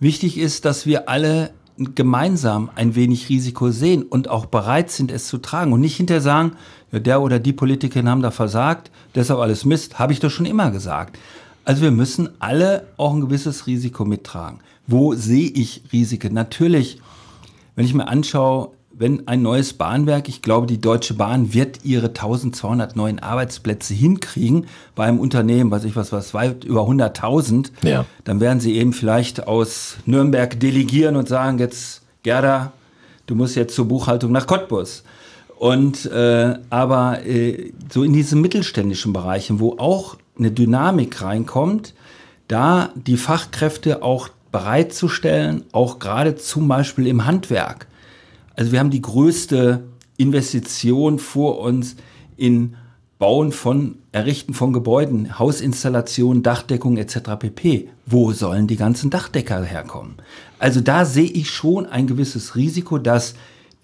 Wichtig 0.00 0.36
ist, 0.36 0.64
dass 0.64 0.84
wir 0.84 1.08
alle 1.08 1.50
gemeinsam 1.94 2.68
ein 2.74 2.96
wenig 2.96 3.28
Risiko 3.28 3.70
sehen 3.70 4.02
und 4.02 4.28
auch 4.28 4.46
bereit 4.46 4.90
sind, 4.90 5.12
es 5.12 5.28
zu 5.28 5.38
tragen 5.38 5.72
und 5.72 5.80
nicht 5.80 5.96
hinterher 5.96 6.20
sagen, 6.20 6.52
ja, 6.90 6.98
der 6.98 7.22
oder 7.22 7.38
die 7.38 7.52
Politikerin 7.52 8.08
haben 8.08 8.22
da 8.22 8.32
versagt, 8.32 8.90
deshalb 9.14 9.38
alles 9.38 9.64
Mist, 9.64 10.00
habe 10.00 10.12
ich 10.12 10.18
doch 10.18 10.30
schon 10.30 10.46
immer 10.46 10.72
gesagt. 10.72 11.16
Also 11.68 11.82
wir 11.82 11.90
müssen 11.90 12.30
alle 12.38 12.86
auch 12.96 13.12
ein 13.12 13.20
gewisses 13.20 13.66
Risiko 13.66 14.06
mittragen. 14.06 14.60
Wo 14.86 15.12
sehe 15.12 15.50
ich 15.50 15.82
Risiken? 15.92 16.32
Natürlich, 16.32 16.98
wenn 17.76 17.84
ich 17.84 17.92
mir 17.92 18.08
anschaue, 18.08 18.70
wenn 18.92 19.28
ein 19.28 19.42
neues 19.42 19.74
Bahnwerk, 19.74 20.30
ich 20.30 20.40
glaube, 20.40 20.66
die 20.66 20.80
Deutsche 20.80 21.12
Bahn 21.12 21.52
wird 21.52 21.84
ihre 21.84 22.06
1200 22.06 22.96
neuen 22.96 23.18
Arbeitsplätze 23.18 23.92
hinkriegen 23.92 24.64
bei 24.94 25.04
einem 25.04 25.20
Unternehmen, 25.20 25.70
was 25.70 25.84
ich 25.84 25.94
was, 25.94 26.10
was 26.10 26.32
weit 26.32 26.64
über 26.64 26.88
100.000, 26.88 27.70
ja. 27.82 28.06
dann 28.24 28.40
werden 28.40 28.60
sie 28.60 28.74
eben 28.76 28.94
vielleicht 28.94 29.46
aus 29.46 29.98
Nürnberg 30.06 30.58
delegieren 30.58 31.16
und 31.16 31.28
sagen, 31.28 31.58
jetzt 31.58 32.00
Gerda, 32.22 32.72
du 33.26 33.34
musst 33.34 33.56
jetzt 33.56 33.74
zur 33.74 33.86
Buchhaltung 33.88 34.32
nach 34.32 34.46
Cottbus. 34.46 35.04
Und 35.58 36.06
äh, 36.06 36.54
aber 36.70 37.26
äh, 37.26 37.72
so 37.92 38.04
in 38.04 38.14
diesen 38.14 38.40
mittelständischen 38.40 39.12
Bereichen, 39.12 39.60
wo 39.60 39.76
auch 39.76 40.16
eine 40.38 40.50
Dynamik 40.50 41.22
reinkommt, 41.22 41.94
da 42.46 42.90
die 42.94 43.16
Fachkräfte 43.16 44.02
auch 44.02 44.30
bereitzustellen, 44.50 45.64
auch 45.72 45.98
gerade 45.98 46.36
zum 46.36 46.68
Beispiel 46.68 47.06
im 47.06 47.26
Handwerk. 47.26 47.86
Also 48.56 48.72
wir 48.72 48.80
haben 48.80 48.90
die 48.90 49.02
größte 49.02 49.84
Investition 50.16 51.18
vor 51.18 51.60
uns 51.60 51.96
in 52.36 52.74
Bauen 53.18 53.52
von, 53.52 53.96
Errichten 54.12 54.54
von 54.54 54.72
Gebäuden, 54.72 55.38
Hausinstallationen, 55.38 56.42
Dachdeckung 56.42 56.96
etc. 56.96 57.18
pp. 57.38 57.88
Wo 58.06 58.32
sollen 58.32 58.68
die 58.68 58.76
ganzen 58.76 59.10
Dachdecker 59.10 59.62
herkommen? 59.62 60.14
Also 60.58 60.80
da 60.80 61.04
sehe 61.04 61.28
ich 61.28 61.50
schon 61.50 61.86
ein 61.86 62.06
gewisses 62.06 62.54
Risiko, 62.54 62.98
dass 62.98 63.34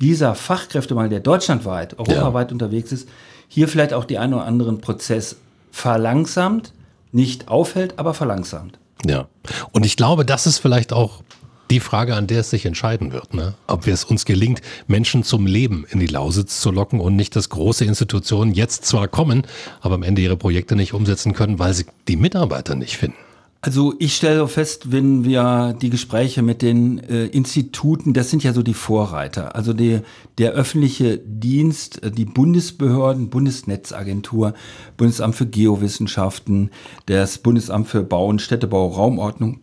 dieser 0.00 0.34
Fachkräftemangel, 0.34 1.10
der 1.10 1.20
deutschlandweit, 1.20 1.98
europaweit 1.98 2.48
ja. 2.48 2.52
unterwegs 2.52 2.92
ist, 2.92 3.08
hier 3.48 3.68
vielleicht 3.68 3.92
auch 3.92 4.04
die 4.04 4.18
einen 4.18 4.34
oder 4.34 4.44
anderen 4.44 4.80
Prozess 4.80 5.36
verlangsamt, 5.74 6.72
nicht 7.10 7.48
aufhält, 7.48 7.98
aber 7.98 8.14
verlangsamt. 8.14 8.78
Ja. 9.04 9.26
Und 9.72 9.84
ich 9.84 9.96
glaube, 9.96 10.24
das 10.24 10.46
ist 10.46 10.58
vielleicht 10.58 10.92
auch 10.92 11.22
die 11.70 11.80
Frage, 11.80 12.14
an 12.14 12.28
der 12.28 12.40
es 12.40 12.50
sich 12.50 12.64
entscheiden 12.64 13.12
wird, 13.12 13.34
ne? 13.34 13.54
ob 13.66 13.86
es 13.86 14.04
uns 14.04 14.24
gelingt, 14.24 14.60
Menschen 14.86 15.24
zum 15.24 15.46
Leben 15.46 15.84
in 15.90 15.98
die 15.98 16.06
Lausitz 16.06 16.60
zu 16.60 16.70
locken 16.70 17.00
und 17.00 17.16
nicht, 17.16 17.34
dass 17.34 17.48
große 17.48 17.84
Institutionen 17.84 18.54
jetzt 18.54 18.84
zwar 18.84 19.08
kommen, 19.08 19.46
aber 19.80 19.96
am 19.96 20.02
Ende 20.04 20.22
ihre 20.22 20.36
Projekte 20.36 20.76
nicht 20.76 20.94
umsetzen 20.94 21.32
können, 21.32 21.58
weil 21.58 21.74
sie 21.74 21.86
die 22.06 22.16
Mitarbeiter 22.16 22.76
nicht 22.76 22.96
finden. 22.96 23.18
Also 23.64 23.94
ich 23.98 24.14
stelle 24.14 24.46
fest, 24.46 24.92
wenn 24.92 25.24
wir 25.24 25.74
die 25.80 25.88
Gespräche 25.88 26.42
mit 26.42 26.60
den 26.60 26.98
äh, 26.98 27.24
Instituten, 27.28 28.12
das 28.12 28.28
sind 28.28 28.44
ja 28.44 28.52
so 28.52 28.62
die 28.62 28.74
Vorreiter. 28.74 29.56
Also 29.56 29.72
die, 29.72 30.00
der 30.36 30.52
öffentliche 30.52 31.16
Dienst, 31.16 32.02
äh, 32.02 32.10
die 32.10 32.26
Bundesbehörden, 32.26 33.30
Bundesnetzagentur, 33.30 34.52
Bundesamt 34.98 35.34
für 35.34 35.46
Geowissenschaften, 35.46 36.72
das 37.06 37.38
Bundesamt 37.38 37.88
für 37.88 38.02
Bau 38.02 38.26
und 38.26 38.42
Städtebau, 38.42 38.86
Raumordnung, 38.88 39.60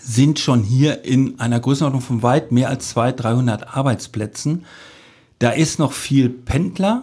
sind 0.00 0.38
schon 0.38 0.62
hier 0.62 1.04
in 1.04 1.38
einer 1.38 1.60
Größenordnung 1.60 2.00
von 2.00 2.22
weit 2.22 2.52
mehr 2.52 2.70
als 2.70 2.88
200, 2.88 3.22
300 3.22 3.76
Arbeitsplätzen. 3.76 4.64
Da 5.40 5.50
ist 5.50 5.78
noch 5.78 5.92
viel 5.92 6.30
Pendler, 6.30 7.02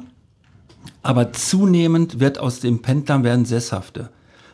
aber 1.03 1.31
zunehmend 1.31 2.19
wird 2.19 2.39
aus 2.39 2.59
den 2.59 2.81
Pendlern 2.81 3.23
werden 3.23 3.45
Sesshafte. 3.45 4.09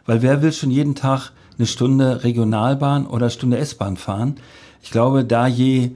Weil 0.06 0.22
wer 0.22 0.42
will 0.42 0.52
schon 0.52 0.72
jeden 0.72 0.96
Tag 0.96 1.32
eine 1.60 1.68
Stunde 1.68 2.24
Regionalbahn 2.24 3.06
oder 3.06 3.30
Stunde 3.30 3.58
S-Bahn 3.58 3.98
fahren. 3.98 4.36
Ich 4.82 4.92
glaube, 4.92 5.26
da 5.26 5.46
je 5.46 5.92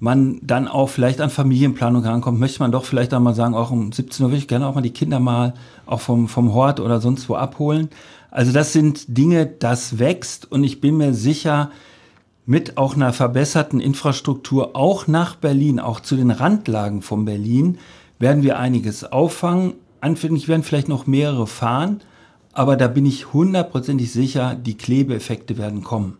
man 0.00 0.40
dann 0.42 0.66
auch 0.66 0.88
vielleicht 0.88 1.20
an 1.20 1.30
Familienplanung 1.30 2.02
herankommt, 2.02 2.40
möchte 2.40 2.58
man 2.58 2.72
doch 2.72 2.84
vielleicht 2.84 3.14
einmal 3.14 3.34
sagen, 3.34 3.54
auch 3.54 3.70
um 3.70 3.92
17 3.92 4.24
Uhr 4.24 4.32
würde 4.32 4.38
ich 4.38 4.48
gerne 4.48 4.66
auch 4.66 4.74
mal 4.74 4.80
die 4.80 4.90
Kinder 4.90 5.20
mal 5.20 5.54
auch 5.86 6.00
vom, 6.00 6.26
vom 6.26 6.52
Hort 6.54 6.80
oder 6.80 7.00
sonst 7.00 7.28
wo 7.28 7.36
abholen. 7.36 7.88
Also 8.32 8.50
das 8.50 8.72
sind 8.72 9.16
Dinge, 9.16 9.46
das 9.46 10.00
wächst 10.00 10.50
und 10.50 10.64
ich 10.64 10.80
bin 10.80 10.96
mir 10.96 11.14
sicher, 11.14 11.70
mit 12.46 12.76
auch 12.76 12.96
einer 12.96 13.12
verbesserten 13.12 13.78
Infrastruktur, 13.78 14.74
auch 14.74 15.06
nach 15.06 15.36
Berlin, 15.36 15.78
auch 15.78 16.00
zu 16.00 16.16
den 16.16 16.32
Randlagen 16.32 17.02
von 17.02 17.24
Berlin, 17.24 17.78
werden 18.18 18.42
wir 18.42 18.58
einiges 18.58 19.04
auffangen. 19.04 19.74
Anfänglich 20.00 20.48
werden 20.48 20.64
vielleicht 20.64 20.88
noch 20.88 21.06
mehrere 21.06 21.46
fahren, 21.46 22.00
aber 22.52 22.76
da 22.76 22.88
bin 22.88 23.06
ich 23.06 23.32
hundertprozentig 23.32 24.12
sicher, 24.12 24.54
die 24.54 24.76
Klebeeffekte 24.76 25.58
werden 25.58 25.82
kommen. 25.82 26.18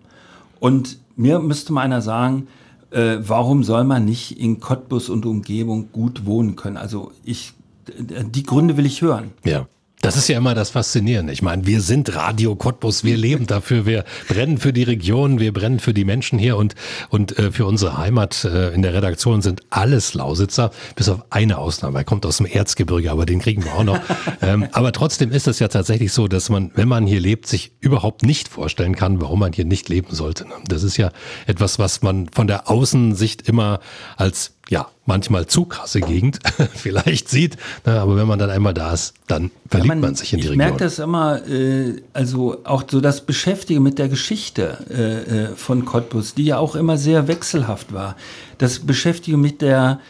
Und 0.61 0.99
mir 1.16 1.38
müsste 1.40 1.73
mal 1.73 1.83
einer 1.83 2.01
sagen, 2.01 2.49
äh, 2.90 3.18
warum 3.21 3.64
soll 3.64 3.85
man 3.85 4.05
nicht 4.05 4.38
in 4.38 4.61
Cottbus 4.61 5.09
und 5.09 5.27
Umgebung 5.27 5.90
gut 5.92 6.25
wohnen 6.27 6.57
können? 6.57 6.77
Also 6.77 7.12
ich, 7.25 7.53
die 7.99 8.42
Gründe 8.42 8.77
will 8.77 8.87
ich 8.87 9.03
hören. 9.03 9.33
Ja. 9.45 9.66
Das 10.03 10.17
ist 10.17 10.27
ja 10.27 10.37
immer 10.37 10.57
das 10.57 10.71
Faszinierende. 10.71 11.33
Ich 11.33 11.43
meine, 11.43 11.65
wir 11.65 11.81
sind 11.81 12.17
Radio 12.17 12.57
Cottbus, 12.57 13.05
wir 13.05 13.17
leben 13.17 13.47
dafür, 13.47 13.87
wir 13.87 14.05
brennen 14.27 14.59
für 14.59 14.73
die 14.73 14.83
Region, 14.83 15.38
wir 15.38 15.53
brennen 15.53 15.79
für 15.79 15.95
die 15.95 16.05
Menschen 16.05 16.41
hier 16.41 16.57
und, 16.57 16.75
und 17.09 17.38
äh, 17.38 17.53
für 17.53 17.67
unsere 17.67 17.99
Heimat. 17.99 18.45
Äh, 18.45 18.75
in 18.75 18.83
der 18.83 18.95
Redaktion 18.95 19.43
sind 19.43 19.61
alles 19.71 20.15
Lausitzer, 20.15 20.73
bis 20.97 21.09
auf 21.09 21.25
eine 21.31 21.57
Ausnahme. 21.57 22.01
Er 22.01 22.05
kommt 22.05 22.27
aus 22.27 22.38
dem 22.38 22.47
Erzgebirge, 22.47 23.12
aber 23.12 23.27
den 23.27 23.38
kriegen 23.38 23.65
wir 23.65 23.75
auch 23.75 23.85
noch. 23.85 24.01
ähm, 24.43 24.67
aber 24.73 24.91
trotzdem 24.91 25.31
ist 25.31 25.47
es 25.47 25.61
ja 25.61 25.69
tatsächlich 25.69 26.12
so, 26.12 26.27
dass 26.27 26.51
man, 26.51 26.73
wenn 26.75 26.88
man 26.88 27.07
hier 27.07 27.21
lebt, 27.21 27.47
sich 27.47 27.71
überhaupt 27.79 28.25
nicht 28.25 28.49
vorstellen 28.49 28.97
kann, 28.97 29.21
warum 29.21 29.38
man 29.38 29.53
hier 29.53 29.65
nicht 29.65 29.88
leben 29.88 30.12
sollte. 30.12 30.47
Das 30.67 30.83
ist 30.83 30.97
ja 30.97 31.12
etwas, 31.47 31.79
was 31.79 32.03
man 32.03 32.29
von 32.29 32.49
der 32.49 32.69
Außensicht 32.69 33.49
immer 33.49 33.79
als 34.17 34.57
ja, 34.68 34.88
manchmal 35.07 35.46
zu 35.46 35.64
krasse 35.64 36.01
Gegend 36.01 36.38
vielleicht 36.75 37.29
sieht. 37.29 37.57
Na, 37.85 38.03
aber 38.03 38.16
wenn 38.16 38.27
man 38.27 38.38
dann 38.38 38.51
einmal 38.51 38.75
da 38.75 38.92
ist, 38.92 39.14
dann 39.27 39.51
verliebt 39.68 39.88
ja, 39.88 39.94
man, 39.94 40.01
man, 40.01 40.14
sich 40.14 40.33
in 40.33 40.38
die 40.38 40.44
ich 40.44 40.51
Region. 40.51 40.61
Ich 40.61 40.68
merke 40.70 40.85
das 40.85 40.98
immer, 40.98 41.46
äh, 41.48 42.01
also 42.12 42.59
auch 42.64 42.85
so 42.88 43.01
das 43.01 43.22
Beschäftigen 43.22 43.83
mit 43.83 43.98
der 43.98 44.09
Geschichte 44.09 44.79
äh, 44.90 45.44
äh, 45.44 45.57
von 45.57 45.85
Cottbus, 45.85 46.35
die 46.35 46.44
ja 46.44 46.59
auch 46.59 46.75
immer 46.75 46.96
sehr 46.96 47.29
wechselhaft 47.29 47.92
war. 47.92 48.16
Das 48.59 48.79
Beschäftigen 48.79 49.40
mit 49.40 49.61
der 49.62 50.01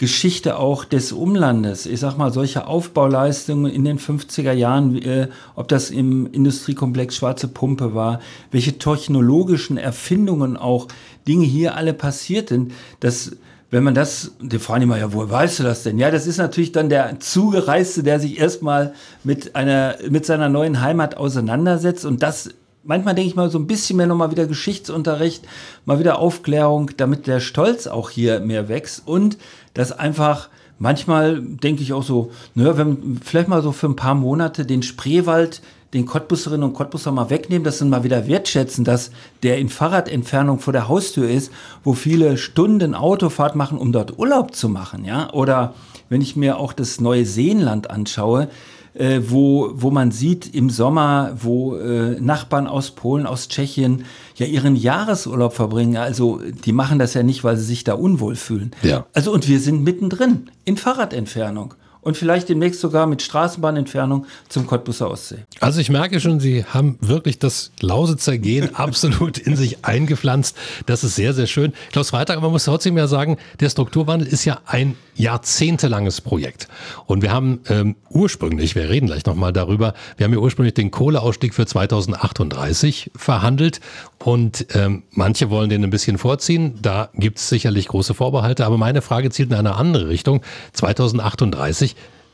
Geschichte 0.00 0.58
auch 0.58 0.86
des 0.86 1.12
Umlandes. 1.12 1.84
Ich 1.84 2.00
sag 2.00 2.16
mal, 2.16 2.32
solche 2.32 2.66
Aufbauleistungen 2.66 3.70
in 3.70 3.84
den 3.84 3.98
50er 3.98 4.52
Jahren, 4.52 4.96
äh, 4.96 5.28
ob 5.56 5.68
das 5.68 5.90
im 5.90 6.26
Industriekomplex 6.32 7.16
Schwarze 7.16 7.48
Pumpe 7.48 7.94
war, 7.94 8.20
welche 8.50 8.78
technologischen 8.78 9.76
Erfindungen 9.76 10.56
auch 10.56 10.88
Dinge 11.28 11.44
hier 11.44 11.76
alle 11.76 11.92
passierten, 11.92 12.72
das 13.00 13.36
wenn 13.70 13.84
man 13.84 13.94
das, 13.94 14.32
die 14.40 14.58
fragen 14.58 14.82
immer, 14.82 14.98
ja, 14.98 15.12
wo 15.12 15.28
weißt 15.28 15.60
du 15.60 15.62
das 15.62 15.84
denn? 15.84 15.98
Ja, 15.98 16.10
das 16.10 16.26
ist 16.26 16.38
natürlich 16.38 16.72
dann 16.72 16.88
der 16.88 17.20
Zugereiste, 17.20 18.02
der 18.02 18.18
sich 18.18 18.38
erstmal 18.38 18.94
mit 19.22 19.54
einer, 19.54 19.96
mit 20.08 20.26
seiner 20.26 20.48
neuen 20.48 20.80
Heimat 20.80 21.16
auseinandersetzt 21.16 22.04
und 22.04 22.22
das 22.22 22.50
manchmal 22.82 23.14
denke 23.14 23.28
ich 23.28 23.36
mal 23.36 23.50
so 23.50 23.58
ein 23.58 23.66
bisschen 23.66 23.96
mehr 23.96 24.06
nochmal 24.06 24.30
wieder 24.30 24.46
Geschichtsunterricht, 24.46 25.46
mal 25.84 25.98
wieder 25.98 26.18
Aufklärung, 26.18 26.90
damit 26.96 27.26
der 27.26 27.40
Stolz 27.40 27.86
auch 27.86 28.10
hier 28.10 28.40
mehr 28.40 28.68
wächst 28.68 29.06
und 29.06 29.38
das 29.74 29.92
einfach 29.92 30.48
manchmal 30.78 31.40
denke 31.40 31.82
ich 31.82 31.92
auch 31.92 32.02
so, 32.02 32.32
naja, 32.54 32.76
wenn 32.76 33.20
vielleicht 33.22 33.48
mal 33.48 33.62
so 33.62 33.70
für 33.70 33.86
ein 33.86 33.96
paar 33.96 34.14
Monate 34.16 34.66
den 34.66 34.82
Spreewald 34.82 35.62
den 35.92 36.06
Cottbusserinnen 36.06 36.62
und 36.62 36.74
Cottbusser 36.74 37.10
mal 37.10 37.30
wegnehmen, 37.30 37.64
dass 37.64 37.78
sie 37.78 37.84
mal 37.84 38.04
wieder 38.04 38.26
wertschätzen, 38.26 38.84
dass 38.84 39.10
der 39.42 39.58
in 39.58 39.68
Fahrradentfernung 39.68 40.60
vor 40.60 40.72
der 40.72 40.88
Haustür 40.88 41.28
ist, 41.28 41.50
wo 41.82 41.94
viele 41.94 42.36
Stunden 42.36 42.94
Autofahrt 42.94 43.56
machen, 43.56 43.78
um 43.78 43.92
dort 43.92 44.18
Urlaub 44.18 44.54
zu 44.54 44.68
machen, 44.68 45.04
ja? 45.04 45.32
Oder 45.32 45.74
wenn 46.08 46.20
ich 46.20 46.36
mir 46.36 46.58
auch 46.58 46.72
das 46.72 47.00
neue 47.00 47.26
Seenland 47.26 47.90
anschaue, 47.90 48.48
äh, 48.94 49.20
wo, 49.28 49.70
wo 49.74 49.90
man 49.90 50.10
sieht 50.10 50.52
im 50.54 50.68
Sommer, 50.70 51.32
wo 51.36 51.76
äh, 51.76 52.20
Nachbarn 52.20 52.66
aus 52.66 52.90
Polen, 52.92 53.26
aus 53.26 53.48
Tschechien 53.48 54.04
ja 54.36 54.46
ihren 54.46 54.74
Jahresurlaub 54.74 55.52
verbringen. 55.52 55.96
Also 55.96 56.40
die 56.64 56.72
machen 56.72 56.98
das 56.98 57.14
ja 57.14 57.22
nicht, 57.22 57.44
weil 57.44 57.56
sie 57.56 57.64
sich 57.64 57.84
da 57.84 57.94
unwohl 57.94 58.36
fühlen. 58.36 58.72
Ja. 58.82 59.06
Also 59.12 59.32
und 59.32 59.48
wir 59.48 59.60
sind 59.60 59.84
mittendrin 59.84 60.50
in 60.64 60.76
Fahrradentfernung 60.76 61.74
und 62.02 62.16
vielleicht 62.16 62.48
demnächst 62.48 62.80
sogar 62.80 63.06
mit 63.06 63.22
Straßenbahnentfernung 63.22 64.26
zum 64.48 64.66
Cottbusser 64.66 65.10
Ostsee. 65.10 65.44
Also 65.60 65.80
ich 65.80 65.90
merke 65.90 66.20
schon, 66.20 66.40
Sie 66.40 66.64
haben 66.64 66.98
wirklich 67.00 67.38
das 67.38 67.72
Lausitzer 67.80 68.38
Gen 68.38 68.74
absolut 68.74 69.38
in 69.38 69.56
sich 69.56 69.84
eingepflanzt. 69.84 70.56
Das 70.86 71.04
ist 71.04 71.14
sehr, 71.14 71.34
sehr 71.34 71.46
schön. 71.46 71.72
Klaus 71.92 72.10
Freitag, 72.10 72.40
man 72.40 72.50
muss 72.50 72.64
trotzdem 72.64 72.96
ja 72.96 73.06
sagen, 73.06 73.36
der 73.60 73.68
Strukturwandel 73.68 74.28
ist 74.28 74.44
ja 74.44 74.60
ein 74.66 74.96
jahrzehntelanges 75.14 76.20
Projekt. 76.20 76.68
Und 77.06 77.22
wir 77.22 77.32
haben 77.32 77.60
ähm, 77.68 77.96
ursprünglich, 78.08 78.74
wir 78.74 78.88
reden 78.88 79.06
gleich 79.06 79.26
nochmal 79.26 79.52
darüber, 79.52 79.94
wir 80.16 80.24
haben 80.24 80.32
ja 80.32 80.38
ursprünglich 80.38 80.74
den 80.74 80.90
Kohleausstieg 80.90 81.54
für 81.54 81.66
2038 81.66 83.10
verhandelt 83.14 83.80
und 84.24 84.66
ähm, 84.74 85.02
manche 85.10 85.50
wollen 85.50 85.68
den 85.68 85.84
ein 85.84 85.90
bisschen 85.90 86.18
vorziehen. 86.18 86.78
Da 86.80 87.10
gibt 87.14 87.38
es 87.38 87.48
sicherlich 87.48 87.88
große 87.88 88.14
Vorbehalte, 88.14 88.64
aber 88.64 88.78
meine 88.78 89.02
Frage 89.02 89.30
zielt 89.30 89.50
in 89.50 89.56
eine 89.56 89.76
andere 89.76 90.08
Richtung. 90.08 90.42
2038 90.72 91.89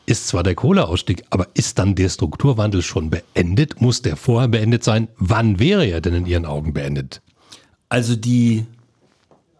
ist 0.07 0.29
zwar 0.29 0.43
der 0.43 0.55
Kohleausstieg, 0.55 1.25
aber 1.31 1.49
ist 1.55 1.79
dann 1.79 1.95
der 1.95 2.09
Strukturwandel 2.09 2.83
schon 2.83 3.11
beendet? 3.11 3.81
Muss 3.81 4.03
der 4.03 4.17
vorher 4.17 4.49
beendet 4.49 4.85
sein? 4.85 5.09
Wann 5.19 5.59
wäre 5.59 5.85
er 5.85 6.01
denn 6.01 6.15
in 6.15 6.27
Ihren 6.27 6.47
Augen 6.47 6.73
beendet? 6.73 7.21
Also 7.89 8.17
die 8.17 8.67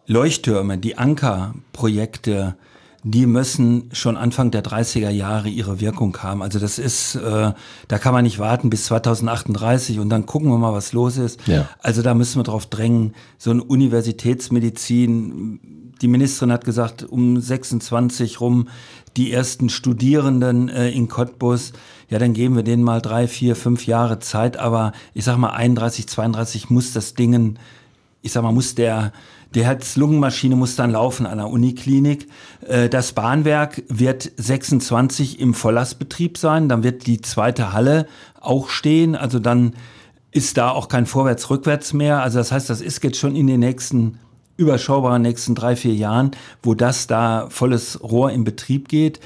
Leuchttürme, 0.05 0.77
die 0.77 0.97
Ankerprojekte, 0.97 2.55
die 3.03 3.25
müssen 3.25 3.89
schon 3.93 4.17
Anfang 4.17 4.51
der 4.51 4.63
30er 4.63 5.09
Jahre 5.09 5.49
ihre 5.49 5.79
Wirkung 5.79 6.17
haben. 6.17 6.41
Also 6.41 6.59
das 6.59 6.79
ist, 6.79 7.15
äh, 7.15 7.53
da 7.87 7.97
kann 7.99 8.13
man 8.13 8.23
nicht 8.23 8.39
warten 8.39 8.69
bis 8.69 8.85
2038 8.85 9.99
und 9.99 10.09
dann 10.09 10.25
gucken 10.25 10.49
wir 10.49 10.57
mal, 10.57 10.73
was 10.73 10.93
los 10.93 11.17
ist. 11.17 11.47
Ja. 11.47 11.69
Also 11.79 12.01
da 12.01 12.13
müssen 12.13 12.39
wir 12.39 12.43
drauf 12.43 12.65
drängen. 12.65 13.13
So 13.37 13.51
eine 13.51 13.63
Universitätsmedizin, 13.63 15.59
die 16.01 16.07
Ministerin 16.07 16.51
hat 16.51 16.65
gesagt, 16.65 17.03
um 17.03 17.39
26 17.39 18.41
rum 18.41 18.67
die 19.15 19.31
ersten 19.31 19.69
Studierenden 19.69 20.69
äh, 20.69 20.89
in 20.89 21.07
Cottbus. 21.07 21.73
Ja, 22.09 22.19
dann 22.19 22.33
geben 22.33 22.55
wir 22.55 22.63
denen 22.63 22.83
mal 22.83 23.01
drei, 23.01 23.27
vier, 23.27 23.55
fünf 23.55 23.85
Jahre 23.87 24.19
Zeit. 24.19 24.57
Aber 24.57 24.91
ich 25.13 25.23
sag 25.23 25.37
mal, 25.37 25.49
31, 25.49 26.07
32 26.07 26.69
muss 26.69 26.93
das 26.93 27.13
Dingen, 27.13 27.59
ich 28.21 28.31
sag 28.31 28.43
mal, 28.43 28.51
muss 28.51 28.75
der 28.75 29.11
die 29.55 29.63
Herz-Lungen-Maschine 29.63 30.55
muss 30.55 30.75
dann 30.75 30.91
laufen 30.91 31.25
an 31.25 31.37
der 31.37 31.47
Uniklinik. 31.47 32.27
Äh, 32.67 32.89
das 32.89 33.13
Bahnwerk 33.13 33.83
wird 33.87 34.31
26 34.37 35.39
im 35.39 35.53
Volllastbetrieb 35.53 36.37
sein. 36.37 36.69
Dann 36.69 36.83
wird 36.83 37.07
die 37.07 37.21
zweite 37.21 37.73
Halle 37.73 38.07
auch 38.39 38.69
stehen. 38.69 39.15
Also 39.15 39.39
dann 39.39 39.73
ist 40.31 40.57
da 40.57 40.71
auch 40.71 40.89
kein 40.89 41.05
Vorwärts-Rückwärts 41.05 41.93
mehr. 41.93 42.21
Also 42.21 42.39
das 42.39 42.51
heißt, 42.51 42.69
das 42.69 42.81
ist 42.81 43.03
jetzt 43.03 43.17
schon 43.17 43.35
in 43.35 43.47
den 43.47 43.59
nächsten 43.59 44.19
überschaubaren 44.57 45.21
nächsten 45.21 45.55
drei, 45.55 45.75
vier 45.75 45.93
Jahren, 45.93 46.31
wo 46.63 46.73
das 46.73 47.07
da 47.07 47.47
volles 47.49 48.01
Rohr 48.03 48.31
in 48.31 48.43
Betrieb 48.43 48.89
geht. 48.89 49.19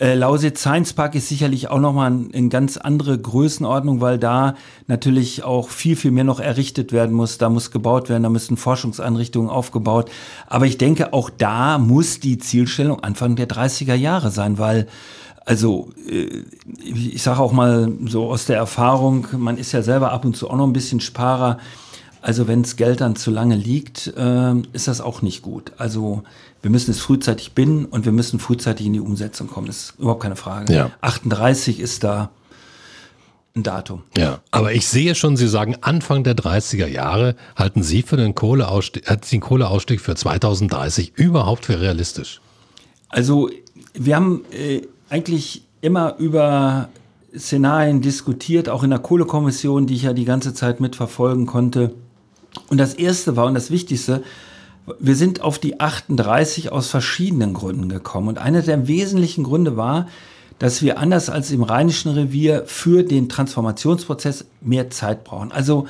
Äh, 0.00 0.14
Lausitz 0.14 0.60
Science 0.60 0.92
Park 0.92 1.16
ist 1.16 1.28
sicherlich 1.28 1.68
auch 1.68 1.80
nochmal 1.80 2.10
ein 2.10 2.50
ganz 2.50 2.76
andere 2.76 3.18
Größenordnung, 3.18 4.00
weil 4.00 4.18
da 4.18 4.54
natürlich 4.86 5.42
auch 5.42 5.70
viel, 5.70 5.96
viel 5.96 6.12
mehr 6.12 6.24
noch 6.24 6.38
errichtet 6.38 6.92
werden 6.92 7.14
muss. 7.14 7.38
Da 7.38 7.48
muss 7.48 7.72
gebaut 7.72 8.08
werden, 8.08 8.22
da 8.22 8.28
müssen 8.28 8.56
Forschungseinrichtungen 8.56 9.50
aufgebaut. 9.50 10.10
Aber 10.46 10.66
ich 10.66 10.78
denke, 10.78 11.12
auch 11.12 11.30
da 11.30 11.78
muss 11.78 12.20
die 12.20 12.38
Zielstellung 12.38 13.00
Anfang 13.00 13.34
der 13.34 13.48
30er 13.48 13.94
Jahre 13.94 14.30
sein, 14.30 14.58
weil 14.58 14.86
also 15.44 15.88
äh, 16.06 16.44
ich 16.84 17.22
sage 17.22 17.40
auch 17.40 17.52
mal 17.52 17.90
so 18.06 18.30
aus 18.30 18.44
der 18.44 18.58
Erfahrung, 18.58 19.26
man 19.36 19.56
ist 19.56 19.72
ja 19.72 19.82
selber 19.82 20.12
ab 20.12 20.24
und 20.24 20.36
zu 20.36 20.48
auch 20.48 20.56
noch 20.56 20.66
ein 20.66 20.74
bisschen 20.74 21.00
Sparer. 21.00 21.58
Also 22.20 22.46
wenn 22.48 22.62
das 22.62 22.76
Geld 22.76 23.00
dann 23.00 23.16
zu 23.16 23.30
lange 23.30 23.56
liegt, 23.56 24.12
äh, 24.16 24.54
ist 24.72 24.88
das 24.88 25.00
auch 25.00 25.22
nicht 25.22 25.42
gut. 25.42 25.72
Also 25.78 26.22
wir 26.62 26.70
müssen 26.70 26.90
es 26.90 27.00
frühzeitig 27.00 27.52
binden 27.52 27.84
und 27.84 28.04
wir 28.04 28.12
müssen 28.12 28.40
frühzeitig 28.40 28.86
in 28.86 28.92
die 28.92 29.00
Umsetzung 29.00 29.48
kommen. 29.48 29.66
Das 29.66 29.76
ist 29.76 29.94
überhaupt 29.98 30.22
keine 30.22 30.36
Frage. 30.36 30.72
Ja. 30.72 30.90
38 31.00 31.80
ist 31.80 32.04
da 32.04 32.30
ein 33.54 33.62
Datum. 33.62 34.02
Ja, 34.16 34.40
aber 34.50 34.72
ich 34.72 34.86
sehe 34.86 35.14
schon, 35.14 35.36
Sie 35.36 35.48
sagen 35.48 35.76
Anfang 35.80 36.24
der 36.24 36.36
30er 36.36 36.86
Jahre 36.86 37.36
halten 37.56 37.82
Sie 37.82 38.02
für 38.02 38.16
den 38.16 38.34
Kohleausstieg, 38.34 39.04
den 39.30 39.40
Kohleausstieg 39.40 40.00
für 40.00 40.14
2030 40.14 41.12
überhaupt 41.16 41.66
für 41.66 41.80
realistisch? 41.80 42.40
Also 43.08 43.50
wir 43.94 44.16
haben 44.16 44.44
äh, 44.52 44.82
eigentlich 45.08 45.62
immer 45.80 46.16
über 46.18 46.88
Szenarien 47.36 48.00
diskutiert, 48.00 48.68
auch 48.68 48.82
in 48.82 48.90
der 48.90 48.98
Kohlekommission, 48.98 49.86
die 49.86 49.94
ich 49.94 50.02
ja 50.02 50.12
die 50.12 50.24
ganze 50.24 50.54
Zeit 50.54 50.80
mitverfolgen 50.80 51.46
konnte. 51.46 51.94
Und 52.68 52.78
das 52.78 52.94
erste 52.94 53.36
war 53.36 53.46
und 53.46 53.54
das 53.54 53.70
Wichtigste, 53.70 54.22
wir 54.98 55.16
sind 55.16 55.40
auf 55.40 55.58
die 55.58 55.80
38 55.80 56.72
aus 56.72 56.88
verschiedenen 56.88 57.54
Gründen 57.54 57.88
gekommen. 57.88 58.28
Und 58.28 58.38
einer 58.38 58.62
der 58.62 58.88
wesentlichen 58.88 59.44
Gründe 59.44 59.76
war, 59.76 60.06
dass 60.58 60.82
wir 60.82 60.98
anders 60.98 61.30
als 61.30 61.50
im 61.50 61.62
Rheinischen 61.62 62.12
Revier 62.12 62.64
für 62.66 63.04
den 63.04 63.28
Transformationsprozess 63.28 64.44
mehr 64.60 64.90
Zeit 64.90 65.24
brauchen. 65.24 65.52
Also 65.52 65.86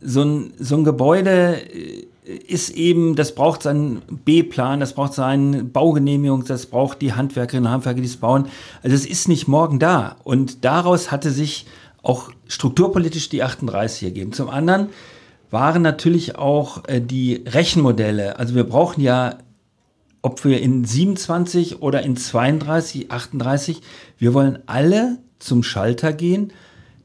so 0.00 0.22
ein, 0.22 0.52
so 0.58 0.76
ein 0.76 0.84
Gebäude 0.84 1.60
äh, 1.60 2.06
ist 2.48 2.70
eben, 2.70 3.14
das 3.14 3.34
braucht 3.34 3.62
seinen 3.62 4.02
B-Plan, 4.24 4.80
das 4.80 4.94
braucht 4.94 5.14
seine 5.14 5.62
Baugenehmigung, 5.62 6.44
das 6.44 6.66
braucht 6.66 7.00
die 7.00 7.12
Handwerkerinnen 7.12 7.66
und 7.66 7.72
Handwerker, 7.72 8.00
die 8.00 8.06
es 8.06 8.16
bauen. 8.16 8.46
Also 8.82 8.96
es 8.96 9.06
ist 9.06 9.28
nicht 9.28 9.46
morgen 9.46 9.78
da. 9.78 10.16
Und 10.24 10.64
daraus 10.64 11.10
hatte 11.10 11.30
sich 11.30 11.66
auch 12.02 12.30
strukturpolitisch 12.48 13.28
die 13.28 13.42
38 13.42 14.04
ergeben. 14.04 14.32
Zum 14.32 14.48
anderen 14.48 14.88
waren 15.50 15.82
natürlich 15.82 16.36
auch 16.36 16.84
äh, 16.88 17.00
die 17.00 17.44
Rechenmodelle. 17.46 18.38
Also 18.38 18.54
wir 18.54 18.64
brauchen 18.64 19.00
ja, 19.00 19.38
ob 20.22 20.44
wir 20.44 20.60
in 20.60 20.84
27 20.84 21.82
oder 21.82 22.02
in 22.02 22.16
32, 22.16 23.10
38, 23.10 23.80
wir 24.18 24.34
wollen 24.34 24.58
alle 24.66 25.18
zum 25.38 25.62
Schalter 25.62 26.12
gehen, 26.12 26.52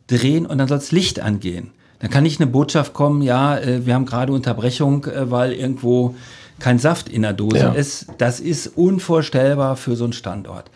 drehen 0.07 0.45
und 0.45 0.57
dann 0.57 0.67
soll 0.67 0.79
das 0.79 0.91
Licht 0.91 1.19
angehen. 1.19 1.71
Dann 1.99 2.09
kann 2.09 2.23
nicht 2.23 2.41
eine 2.41 2.49
Botschaft 2.49 2.93
kommen, 2.93 3.21
ja, 3.21 3.57
äh, 3.57 3.85
wir 3.85 3.93
haben 3.93 4.05
gerade 4.05 4.33
Unterbrechung, 4.33 5.05
äh, 5.05 5.29
weil 5.29 5.53
irgendwo 5.53 6.15
kein 6.59 6.79
Saft 6.79 7.09
in 7.09 7.21
der 7.21 7.33
Dose 7.33 7.57
ja. 7.57 7.71
ist. 7.73 8.07
Das 8.17 8.39
ist 8.39 8.67
unvorstellbar 8.67 9.75
für 9.75 9.95
so 9.95 10.05
einen 10.05 10.13
Standort. 10.13 10.71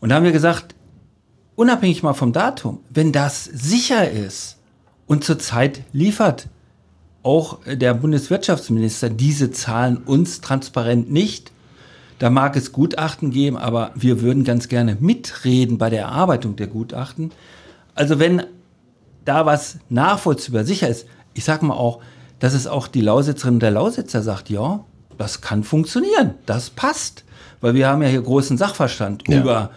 Und 0.00 0.10
da 0.10 0.16
haben 0.16 0.24
wir 0.24 0.32
gesagt, 0.32 0.74
unabhängig 1.54 2.02
mal 2.02 2.14
vom 2.14 2.32
Datum, 2.32 2.80
wenn 2.90 3.12
das 3.12 3.44
sicher 3.44 4.10
ist 4.10 4.58
und 5.06 5.24
zurzeit 5.24 5.82
liefert 5.92 6.48
auch 7.26 7.58
der 7.66 7.94
Bundeswirtschaftsminister 7.94 9.10
diese 9.10 9.50
Zahlen 9.50 9.98
uns 9.98 10.40
transparent 10.40 11.10
nicht. 11.10 11.52
Da 12.18 12.30
mag 12.30 12.56
es 12.56 12.72
Gutachten 12.72 13.30
geben, 13.30 13.58
aber 13.58 13.90
wir 13.94 14.22
würden 14.22 14.44
ganz 14.44 14.68
gerne 14.68 14.96
mitreden 15.00 15.76
bei 15.76 15.90
der 15.90 16.02
Erarbeitung 16.02 16.56
der 16.56 16.68
Gutachten. 16.68 17.32
Also 17.94 18.18
wenn 18.18 18.42
da 19.24 19.44
was 19.44 19.78
nachvollziehbar 19.90 20.64
sicher 20.64 20.88
ist, 20.88 21.06
ich 21.34 21.44
sage 21.44 21.66
mal 21.66 21.74
auch, 21.74 22.00
dass 22.38 22.54
es 22.54 22.66
auch 22.66 22.86
die 22.88 23.02
Lausitzerin 23.02 23.60
der 23.60 23.72
Lausitzer 23.72 24.22
sagt, 24.22 24.48
ja, 24.48 24.84
das 25.18 25.42
kann 25.42 25.64
funktionieren, 25.64 26.34
das 26.46 26.70
passt 26.70 27.24
weil 27.60 27.74
wir 27.74 27.88
haben 27.88 28.02
ja 28.02 28.08
hier 28.08 28.22
großen 28.22 28.56
Sachverstand 28.56 29.24
Ja. 29.28 29.40
über 29.40 29.70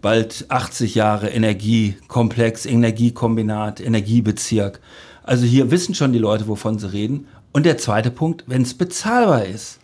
bald 0.00 0.46
80 0.48 0.94
Jahre 0.94 1.28
Energiekomplex, 1.28 2.66
Energiekombinat, 2.66 3.80
Energiebezirk. 3.80 4.80
Also 5.24 5.44
hier 5.44 5.70
wissen 5.70 5.94
schon 5.94 6.12
die 6.12 6.18
Leute, 6.18 6.46
wovon 6.46 6.78
sie 6.78 6.92
reden. 6.92 7.26
Und 7.52 7.66
der 7.66 7.78
zweite 7.78 8.10
Punkt, 8.10 8.44
wenn 8.46 8.62
es 8.62 8.74
bezahlbar 8.74 9.44
ist. 9.44 9.80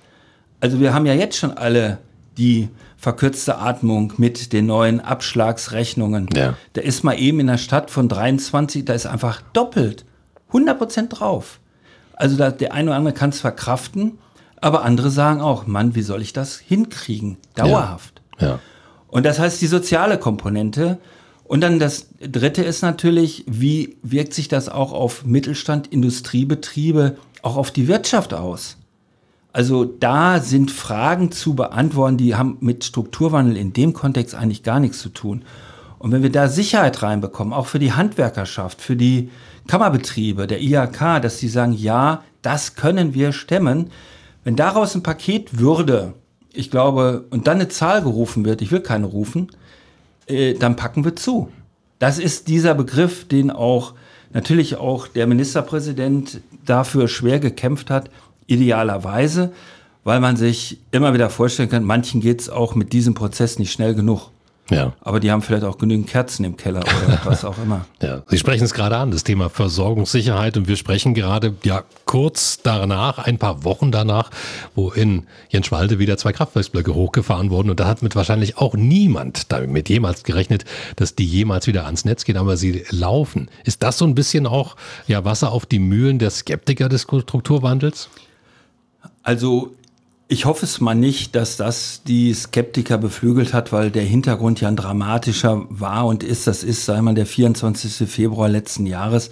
Also 0.60 0.78
wir 0.78 0.94
haben 0.94 1.06
ja 1.06 1.14
jetzt 1.14 1.36
schon 1.36 1.56
alle 1.56 1.98
die 2.36 2.68
verkürzte 2.96 3.58
Atmung 3.58 4.12
mit 4.18 4.52
den 4.52 4.66
neuen 4.66 5.00
Abschlagsrechnungen. 5.00 6.28
Ja. 6.34 6.54
Da 6.74 6.82
ist 6.82 7.02
mal 7.02 7.18
eben 7.18 7.40
in 7.40 7.46
der 7.46 7.58
Stadt 7.58 7.90
von 7.90 8.08
23, 8.08 8.84
da 8.84 8.92
ist 8.92 9.06
einfach 9.06 9.40
doppelt, 9.52 10.04
100 10.48 10.78
Prozent 10.78 11.18
drauf. 11.18 11.60
Also 12.12 12.36
da, 12.36 12.50
der 12.50 12.74
eine 12.74 12.90
oder 12.90 12.98
andere 12.98 13.14
kann 13.14 13.30
es 13.30 13.40
verkraften, 13.40 14.18
aber 14.60 14.84
andere 14.84 15.10
sagen 15.10 15.40
auch, 15.40 15.66
Mann, 15.66 15.94
wie 15.94 16.02
soll 16.02 16.20
ich 16.20 16.34
das 16.34 16.58
hinkriegen? 16.58 17.38
Dauerhaft. 17.54 18.20
Ja. 18.38 18.58
Und 19.08 19.24
das 19.24 19.38
heißt 19.38 19.60
die 19.62 19.66
soziale 19.66 20.18
Komponente. 20.18 20.98
Und 21.50 21.62
dann 21.62 21.80
das 21.80 22.06
dritte 22.20 22.62
ist 22.62 22.80
natürlich, 22.80 23.44
wie 23.48 23.96
wirkt 24.04 24.34
sich 24.34 24.46
das 24.46 24.68
auch 24.68 24.92
auf 24.92 25.24
Mittelstand, 25.24 25.88
Industriebetriebe, 25.88 27.16
auch 27.42 27.56
auf 27.56 27.72
die 27.72 27.88
Wirtschaft 27.88 28.32
aus? 28.32 28.76
Also 29.52 29.84
da 29.84 30.38
sind 30.38 30.70
Fragen 30.70 31.32
zu 31.32 31.54
beantworten, 31.54 32.18
die 32.18 32.36
haben 32.36 32.58
mit 32.60 32.84
Strukturwandel 32.84 33.56
in 33.56 33.72
dem 33.72 33.94
Kontext 33.94 34.36
eigentlich 34.36 34.62
gar 34.62 34.78
nichts 34.78 35.00
zu 35.00 35.08
tun. 35.08 35.42
Und 35.98 36.12
wenn 36.12 36.22
wir 36.22 36.30
da 36.30 36.46
Sicherheit 36.46 37.02
reinbekommen, 37.02 37.52
auch 37.52 37.66
für 37.66 37.80
die 37.80 37.94
Handwerkerschaft, 37.94 38.80
für 38.80 38.94
die 38.94 39.30
Kammerbetriebe, 39.66 40.46
der 40.46 40.62
IHK, 40.62 41.20
dass 41.20 41.38
die 41.38 41.48
sagen, 41.48 41.72
ja, 41.72 42.22
das 42.42 42.76
können 42.76 43.12
wir 43.12 43.32
stemmen. 43.32 43.90
Wenn 44.44 44.54
daraus 44.54 44.94
ein 44.94 45.02
Paket 45.02 45.58
würde, 45.58 46.14
ich 46.52 46.70
glaube, 46.70 47.24
und 47.30 47.48
dann 47.48 47.56
eine 47.56 47.68
Zahl 47.68 48.02
gerufen 48.02 48.44
wird, 48.44 48.62
ich 48.62 48.70
will 48.70 48.82
keine 48.82 49.06
rufen, 49.06 49.50
äh, 50.30 50.54
dann 50.54 50.76
packen 50.76 51.04
wir 51.04 51.16
zu. 51.16 51.50
Das 51.98 52.18
ist 52.18 52.48
dieser 52.48 52.74
Begriff, 52.74 53.28
den 53.28 53.50
auch 53.50 53.94
natürlich 54.32 54.76
auch 54.76 55.06
der 55.08 55.26
Ministerpräsident 55.26 56.40
dafür 56.64 57.08
schwer 57.08 57.40
gekämpft 57.40 57.90
hat, 57.90 58.10
idealerweise, 58.46 59.52
weil 60.04 60.20
man 60.20 60.36
sich 60.36 60.78
immer 60.92 61.14
wieder 61.14 61.30
vorstellen 61.30 61.68
kann, 61.68 61.84
manchen 61.84 62.20
geht 62.20 62.40
es 62.40 62.48
auch 62.48 62.74
mit 62.74 62.92
diesem 62.92 63.14
Prozess 63.14 63.58
nicht 63.58 63.72
schnell 63.72 63.94
genug. 63.94 64.30
Ja. 64.70 64.92
Aber 65.00 65.20
die 65.20 65.30
haben 65.30 65.42
vielleicht 65.42 65.64
auch 65.64 65.78
genügend 65.78 66.06
Kerzen 66.06 66.44
im 66.44 66.56
Keller 66.56 66.80
oder 66.80 67.20
was 67.24 67.44
auch 67.44 67.58
immer. 67.58 67.84
Ja, 68.00 68.22
Sie 68.28 68.38
sprechen 68.38 68.64
es 68.64 68.72
gerade 68.72 68.96
an, 68.96 69.10
das 69.10 69.24
Thema 69.24 69.50
Versorgungssicherheit. 69.50 70.56
Und 70.56 70.68
wir 70.68 70.76
sprechen 70.76 71.14
gerade 71.14 71.54
ja 71.64 71.82
kurz 72.04 72.60
danach, 72.62 73.18
ein 73.18 73.38
paar 73.38 73.64
Wochen 73.64 73.90
danach, 73.90 74.30
wo 74.74 74.90
in 74.90 75.26
Jenschwalde 75.48 75.98
wieder 75.98 76.16
zwei 76.16 76.32
Kraftwerksblöcke 76.32 76.94
hochgefahren 76.94 77.50
wurden. 77.50 77.70
Und 77.70 77.80
da 77.80 77.86
hat 77.86 78.02
mit 78.02 78.14
wahrscheinlich 78.16 78.58
auch 78.58 78.74
niemand 78.74 79.52
damit 79.52 79.88
jemals 79.88 80.22
gerechnet, 80.22 80.64
dass 80.96 81.14
die 81.14 81.26
jemals 81.26 81.66
wieder 81.66 81.84
ans 81.84 82.04
Netz 82.04 82.24
gehen, 82.24 82.36
aber 82.36 82.56
sie 82.56 82.84
laufen. 82.90 83.48
Ist 83.64 83.82
das 83.82 83.98
so 83.98 84.04
ein 84.04 84.14
bisschen 84.14 84.46
auch 84.46 84.76
ja, 85.06 85.24
Wasser 85.24 85.52
auf 85.52 85.66
die 85.66 85.80
Mühlen 85.80 86.18
der 86.18 86.30
Skeptiker 86.30 86.88
des 86.88 87.02
Strukturwandels? 87.02 88.08
Also 89.22 89.74
ich 90.30 90.44
hoffe 90.44 90.64
es 90.64 90.80
mal 90.80 90.94
nicht, 90.94 91.34
dass 91.34 91.56
das 91.56 92.02
die 92.04 92.32
Skeptiker 92.32 92.98
beflügelt 92.98 93.52
hat, 93.52 93.72
weil 93.72 93.90
der 93.90 94.04
Hintergrund 94.04 94.60
ja 94.60 94.68
ein 94.68 94.76
dramatischer 94.76 95.66
war 95.70 96.06
und 96.06 96.22
ist. 96.22 96.46
Das 96.46 96.62
ist, 96.62 96.84
sei 96.84 97.02
mal, 97.02 97.14
der 97.14 97.26
24. 97.26 98.08
Februar 98.08 98.48
letzten 98.48 98.86
Jahres, 98.86 99.30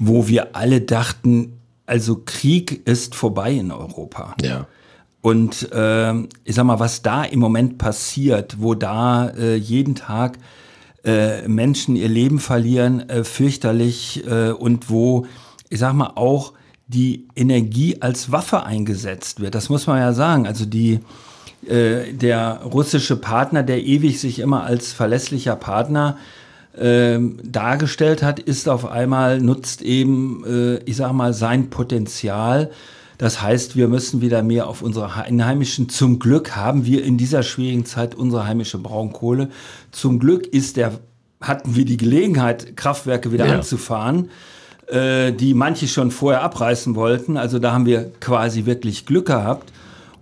wo 0.00 0.26
wir 0.26 0.56
alle 0.56 0.80
dachten, 0.80 1.60
also 1.86 2.22
Krieg 2.24 2.84
ist 2.88 3.14
vorbei 3.14 3.52
in 3.52 3.70
Europa. 3.70 4.34
Ja. 4.42 4.66
Und 5.20 5.68
ähm, 5.72 6.28
ich 6.42 6.56
sag 6.56 6.64
mal, 6.64 6.80
was 6.80 7.02
da 7.02 7.22
im 7.22 7.38
Moment 7.38 7.78
passiert, 7.78 8.56
wo 8.58 8.74
da 8.74 9.28
äh, 9.28 9.54
jeden 9.54 9.94
Tag 9.94 10.38
äh, 11.04 11.46
Menschen 11.46 11.94
ihr 11.94 12.08
Leben 12.08 12.40
verlieren, 12.40 13.08
äh, 13.08 13.22
fürchterlich 13.22 14.26
äh, 14.26 14.50
und 14.50 14.90
wo, 14.90 15.24
ich 15.68 15.78
sag 15.78 15.92
mal, 15.92 16.14
auch 16.16 16.52
die 16.92 17.26
Energie 17.36 18.00
als 18.00 18.30
Waffe 18.32 18.64
eingesetzt 18.64 19.40
wird. 19.40 19.54
Das 19.54 19.68
muss 19.68 19.86
man 19.86 19.98
ja 19.98 20.12
sagen. 20.12 20.46
Also 20.46 20.64
die, 20.66 21.00
äh, 21.66 22.12
der 22.12 22.60
russische 22.64 23.16
Partner, 23.16 23.62
der 23.62 23.82
ewig 23.84 24.20
sich 24.20 24.38
immer 24.38 24.64
als 24.64 24.92
verlässlicher 24.92 25.56
Partner 25.56 26.16
ähm, 26.78 27.38
dargestellt 27.44 28.22
hat, 28.22 28.38
ist 28.40 28.68
auf 28.68 28.86
einmal, 28.90 29.40
nutzt 29.40 29.82
eben, 29.82 30.42
äh, 30.46 30.76
ich 30.84 30.96
sag 30.96 31.12
mal, 31.12 31.34
sein 31.34 31.68
Potenzial. 31.70 32.70
Das 33.18 33.42
heißt, 33.42 33.76
wir 33.76 33.88
müssen 33.88 34.20
wieder 34.20 34.42
mehr 34.42 34.66
auf 34.66 34.82
unsere 34.82 35.14
einheimischen. 35.14 35.88
Zum 35.88 36.18
Glück 36.18 36.56
haben 36.56 36.86
wir 36.86 37.04
in 37.04 37.18
dieser 37.18 37.42
schwierigen 37.42 37.84
Zeit 37.84 38.14
unsere 38.14 38.46
heimische 38.46 38.78
Braunkohle. 38.78 39.48
Zum 39.92 40.18
Glück 40.18 40.46
ist 40.46 40.76
der, 40.76 40.98
hatten 41.40 41.76
wir 41.76 41.84
die 41.84 41.98
Gelegenheit, 41.98 42.76
Kraftwerke 42.76 43.30
wieder 43.32 43.46
Ja. 43.46 43.54
anzufahren, 43.56 44.30
äh, 44.92 45.32
die 45.32 45.54
manche 45.54 45.88
schon 45.88 46.10
vorher 46.10 46.42
abreißen 46.42 46.94
wollten. 46.94 47.36
Also 47.36 47.58
da 47.58 47.72
haben 47.72 47.86
wir 47.86 48.12
quasi 48.20 48.66
wirklich 48.66 49.06
Glück 49.06 49.26
gehabt. 49.26 49.72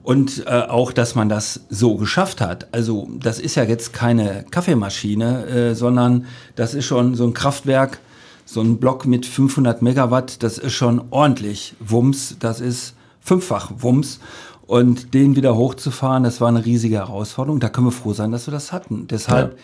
Und 0.02 0.46
äh, 0.46 0.62
auch, 0.62 0.92
dass 0.92 1.14
man 1.14 1.28
das 1.28 1.60
so 1.68 1.96
geschafft 1.96 2.40
hat. 2.40 2.68
Also 2.72 3.08
das 3.20 3.38
ist 3.38 3.54
ja 3.56 3.64
jetzt 3.64 3.92
keine 3.92 4.46
Kaffeemaschine, 4.50 5.46
äh, 5.46 5.74
sondern 5.74 6.24
das 6.56 6.72
ist 6.72 6.86
schon 6.86 7.14
so 7.14 7.24
ein 7.24 7.34
Kraftwerk, 7.34 7.98
so 8.46 8.62
ein 8.62 8.78
Block 8.78 9.04
mit 9.04 9.26
500 9.26 9.82
Megawatt, 9.82 10.42
das 10.42 10.56
ist 10.56 10.72
schon 10.72 11.02
ordentlich 11.10 11.74
Wumms, 11.80 12.36
das 12.40 12.60
ist 12.60 12.94
fünffach 13.20 13.72
Wumms. 13.76 14.20
Und 14.66 15.12
den 15.14 15.36
wieder 15.36 15.56
hochzufahren, 15.56 16.22
das 16.22 16.40
war 16.40 16.48
eine 16.48 16.64
riesige 16.64 16.96
Herausforderung. 16.96 17.60
Da 17.60 17.68
können 17.68 17.88
wir 17.88 17.92
froh 17.92 18.14
sein, 18.14 18.30
dass 18.32 18.46
wir 18.46 18.52
das 18.52 18.72
hatten. 18.72 19.06
Deshalb 19.08 19.58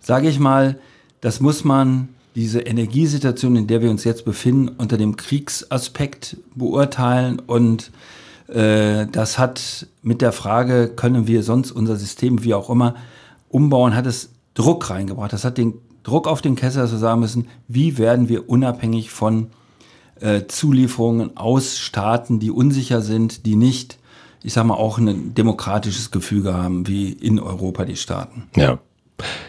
sage 0.00 0.28
ich 0.28 0.38
mal, 0.38 0.78
das 1.20 1.40
muss 1.40 1.64
man, 1.64 2.10
diese 2.34 2.60
Energiesituation, 2.60 3.56
in 3.56 3.66
der 3.66 3.82
wir 3.82 3.90
uns 3.90 4.04
jetzt 4.04 4.24
befinden, 4.24 4.68
unter 4.68 4.96
dem 4.96 5.16
Kriegsaspekt 5.16 6.36
beurteilen. 6.54 7.40
Und 7.40 7.90
äh, 8.48 9.06
das 9.06 9.38
hat 9.38 9.86
mit 10.02 10.22
der 10.22 10.32
Frage, 10.32 10.88
können 10.88 11.26
wir 11.26 11.42
sonst 11.42 11.72
unser 11.72 11.96
System, 11.96 12.44
wie 12.44 12.54
auch 12.54 12.70
immer, 12.70 12.94
umbauen, 13.48 13.94
hat 13.94 14.06
es 14.06 14.30
Druck 14.54 14.90
reingebracht. 14.90 15.32
Das 15.32 15.44
hat 15.44 15.58
den 15.58 15.74
Druck 16.02 16.26
auf 16.26 16.40
den 16.40 16.56
Kessel, 16.56 16.82
dass 16.82 16.92
wir 16.92 16.98
sagen 16.98 17.20
müssen, 17.20 17.48
wie 17.68 17.98
werden 17.98 18.28
wir 18.28 18.48
unabhängig 18.48 19.10
von 19.10 19.48
äh, 20.20 20.46
Zulieferungen 20.46 21.36
aus 21.36 21.78
Staaten, 21.78 22.40
die 22.40 22.50
unsicher 22.50 23.00
sind, 23.02 23.46
die 23.46 23.56
nicht, 23.56 23.98
ich 24.42 24.52
sag 24.52 24.64
mal, 24.64 24.74
auch 24.74 24.98
ein 24.98 25.34
demokratisches 25.34 26.10
Gefüge 26.10 26.54
haben, 26.54 26.86
wie 26.86 27.10
in 27.10 27.40
Europa 27.40 27.84
die 27.84 27.96
Staaten. 27.96 28.44
Ja. 28.56 28.78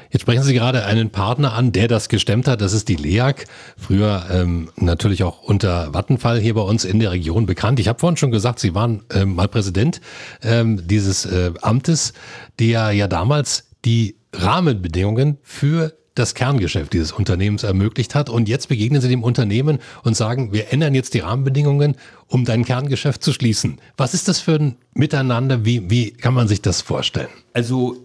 Jetzt 0.10 0.22
sprechen 0.22 0.44
Sie 0.44 0.54
gerade 0.54 0.86
einen 0.86 1.10
Partner 1.10 1.54
an, 1.54 1.72
der 1.72 1.88
das 1.88 2.10
gestemmt 2.10 2.48
hat. 2.48 2.62
Das 2.62 2.74
ist 2.74 2.88
die 2.90 2.96
LEAG. 2.96 3.46
Früher 3.78 4.26
ähm, 4.32 4.70
natürlich 4.76 5.24
auch 5.24 5.42
unter 5.42 5.94
Vattenfall 5.94 6.40
hier 6.40 6.54
bei 6.54 6.62
uns 6.62 6.86
in 6.86 7.00
der 7.00 7.12
Region 7.12 7.46
bekannt. 7.46 7.80
Ich 7.80 7.88
habe 7.88 8.00
vorhin 8.00 8.18
schon 8.18 8.32
gesagt, 8.32 8.60
Sie 8.60 8.76
waren 8.76 9.04
ähm, 9.14 9.36
mal 9.36 9.48
Präsident 9.48 10.02
ähm, 10.44 10.88
dieses 10.88 11.26
äh, 11.26 11.52
Amtes, 11.62 12.14
der 12.60 12.92
ja 12.92 13.08
damals 13.08 13.70
die 13.86 14.16
Rahmenbedingungen 14.34 15.38
für 15.44 15.94
das 16.16 16.36
Kerngeschäft 16.36 16.94
dieses 16.94 17.12
Unternehmens 17.12 17.64
ermöglicht 17.64 18.16
hat. 18.16 18.30
Und 18.30 18.50
jetzt 18.50 18.68
begegnen 18.68 19.02
Sie 19.02 19.08
dem 19.08 19.24
Unternehmen 19.24 19.80
und 20.04 20.16
sagen, 20.16 20.52
wir 20.52 20.74
ändern 20.74 20.94
jetzt 20.94 21.14
die 21.14 21.20
Rahmenbedingungen, 21.20 21.96
um 22.28 22.44
dein 22.46 22.66
Kerngeschäft 22.66 23.24
zu 23.24 23.32
schließen. 23.34 23.80
Was 23.98 24.14
ist 24.14 24.28
das 24.28 24.40
für 24.40 24.56
ein 24.56 24.76
Miteinander? 24.94 25.66
Wie, 25.66 25.90
wie 25.90 26.12
kann 26.12 26.34
man 26.34 26.48
sich 26.48 26.62
das 26.62 26.82
vorstellen? 26.82 27.30
Also 27.54 27.98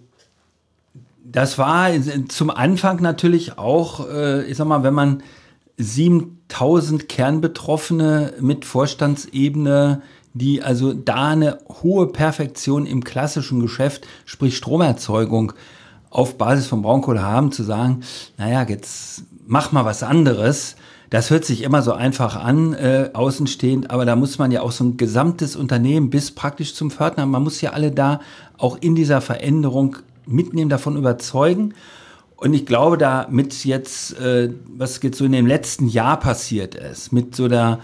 das 1.29 1.57
war 1.57 1.89
zum 2.29 2.49
Anfang 2.49 3.01
natürlich 3.01 3.57
auch, 3.57 4.07
äh, 4.07 4.45
ich 4.45 4.57
sag 4.57 4.67
mal, 4.67 4.83
wenn 4.83 4.93
man 4.93 5.23
7000 5.77 7.09
Kernbetroffene 7.09 8.33
mit 8.39 8.63
Vorstandsebene, 8.63 10.01
die 10.33 10.63
also 10.63 10.93
da 10.93 11.29
eine 11.29 11.59
hohe 11.81 12.07
Perfektion 12.07 12.85
im 12.85 13.03
klassischen 13.03 13.59
Geschäft, 13.59 14.07
sprich 14.25 14.55
Stromerzeugung, 14.55 15.53
auf 16.09 16.37
Basis 16.37 16.67
von 16.67 16.81
Braunkohle 16.81 17.21
haben, 17.21 17.51
zu 17.51 17.63
sagen, 17.63 18.01
naja, 18.37 18.63
jetzt 18.63 19.23
mach 19.45 19.73
mal 19.73 19.83
was 19.83 20.03
anderes. 20.03 20.77
Das 21.09 21.29
hört 21.29 21.43
sich 21.43 21.61
immer 21.61 21.81
so 21.81 21.93
einfach 21.93 22.37
an, 22.37 22.73
äh, 22.73 23.09
außenstehend, 23.13 23.91
aber 23.91 24.05
da 24.05 24.15
muss 24.15 24.39
man 24.39 24.51
ja 24.51 24.61
auch 24.61 24.71
so 24.71 24.85
ein 24.85 24.97
gesamtes 24.97 25.55
Unternehmen 25.55 26.09
bis 26.09 26.31
praktisch 26.31 26.73
zum 26.73 26.91
Pförtner, 26.91 27.25
man 27.25 27.43
muss 27.43 27.61
ja 27.61 27.71
alle 27.71 27.91
da 27.91 28.21
auch 28.57 28.77
in 28.79 28.95
dieser 28.95 29.21
Veränderung 29.21 29.97
mitnehmen, 30.27 30.69
davon 30.69 30.97
überzeugen. 30.97 31.73
Und 32.35 32.53
ich 32.53 32.65
glaube, 32.65 32.97
da 32.97 33.27
mit 33.29 33.65
jetzt, 33.65 34.19
äh, 34.19 34.51
was 34.67 35.01
jetzt 35.01 35.17
so 35.17 35.25
in 35.25 35.31
dem 35.31 35.47
letzten 35.47 35.87
Jahr 35.87 36.19
passiert 36.19 36.75
ist, 36.75 37.11
mit 37.11 37.35
so 37.35 37.47
der 37.47 37.79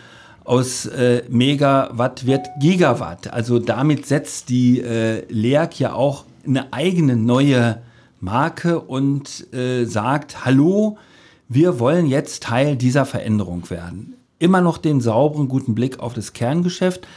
aus 0.45 0.86
äh, 0.86 1.23
Megawatt 1.29 2.25
wird 2.25 2.47
Gigawatt. 2.60 3.32
Also 3.32 3.60
damit 3.60 4.06
setzt 4.06 4.49
die 4.49 4.82
äh, 4.82 5.23
LEAG 5.29 5.79
ja 5.79 5.93
auch 5.93 6.25
eine 6.45 6.73
eigene 6.73 7.15
neue 7.15 7.82
Marke 8.19 8.79
und 8.79 9.53
äh, 9.53 9.86
sagt, 9.86 10.45
hallo, 10.45 10.97
wir 11.47 11.79
wollen 11.79 12.06
jetzt 12.06 12.43
Teil 12.43 12.75
dieser 12.75 13.06
Veränderung 13.06 13.69
werden. 13.69 14.15
Immer 14.39 14.62
noch 14.62 14.77
den 14.77 15.01
sauberen, 15.01 15.47
guten 15.47 15.75
Blick 15.75 15.99
auf 15.99 16.13
das 16.13 16.34
Kerngeschäft, 16.34 17.08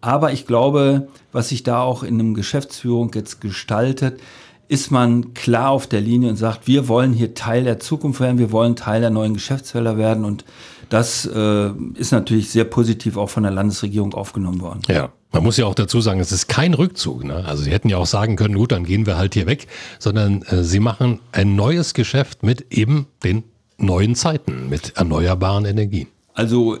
Aber 0.00 0.32
ich 0.32 0.46
glaube, 0.46 1.08
was 1.32 1.48
sich 1.48 1.62
da 1.62 1.80
auch 1.80 2.02
in 2.02 2.20
einem 2.20 2.34
Geschäftsführung 2.34 3.10
jetzt 3.14 3.40
gestaltet, 3.40 4.20
ist 4.68 4.90
man 4.90 5.34
klar 5.34 5.70
auf 5.70 5.86
der 5.86 6.00
Linie 6.00 6.30
und 6.30 6.36
sagt, 6.36 6.66
wir 6.66 6.88
wollen 6.88 7.12
hier 7.12 7.34
Teil 7.34 7.64
der 7.64 7.78
Zukunft 7.78 8.20
werden, 8.20 8.38
wir 8.38 8.52
wollen 8.52 8.76
Teil 8.76 9.00
der 9.00 9.10
neuen 9.10 9.34
Geschäftsfelder 9.34 9.96
werden 9.96 10.24
und 10.24 10.44
das 10.88 11.26
äh, 11.26 11.70
ist 11.94 12.12
natürlich 12.12 12.50
sehr 12.50 12.64
positiv 12.64 13.16
auch 13.16 13.30
von 13.30 13.42
der 13.42 13.52
Landesregierung 13.52 14.14
aufgenommen 14.14 14.60
worden. 14.60 14.80
Ja. 14.88 15.10
Man 15.32 15.42
muss 15.42 15.56
ja 15.56 15.66
auch 15.66 15.74
dazu 15.74 16.00
sagen, 16.00 16.20
es 16.20 16.30
ist 16.30 16.46
kein 16.46 16.74
Rückzug. 16.74 17.24
Ne? 17.24 17.44
Also 17.44 17.64
Sie 17.64 17.72
hätten 17.72 17.88
ja 17.88 17.96
auch 17.96 18.06
sagen 18.06 18.36
können, 18.36 18.54
gut, 18.54 18.70
dann 18.70 18.84
gehen 18.84 19.04
wir 19.04 19.16
halt 19.16 19.34
hier 19.34 19.46
weg, 19.46 19.66
sondern 19.98 20.42
äh, 20.42 20.62
Sie 20.62 20.78
machen 20.78 21.18
ein 21.32 21.56
neues 21.56 21.92
Geschäft 21.92 22.44
mit 22.44 22.72
eben 22.72 23.08
den 23.24 23.42
neuen 23.76 24.14
Zeiten, 24.14 24.68
mit 24.68 24.92
erneuerbaren 24.96 25.64
Energien. 25.64 26.06
Also 26.34 26.78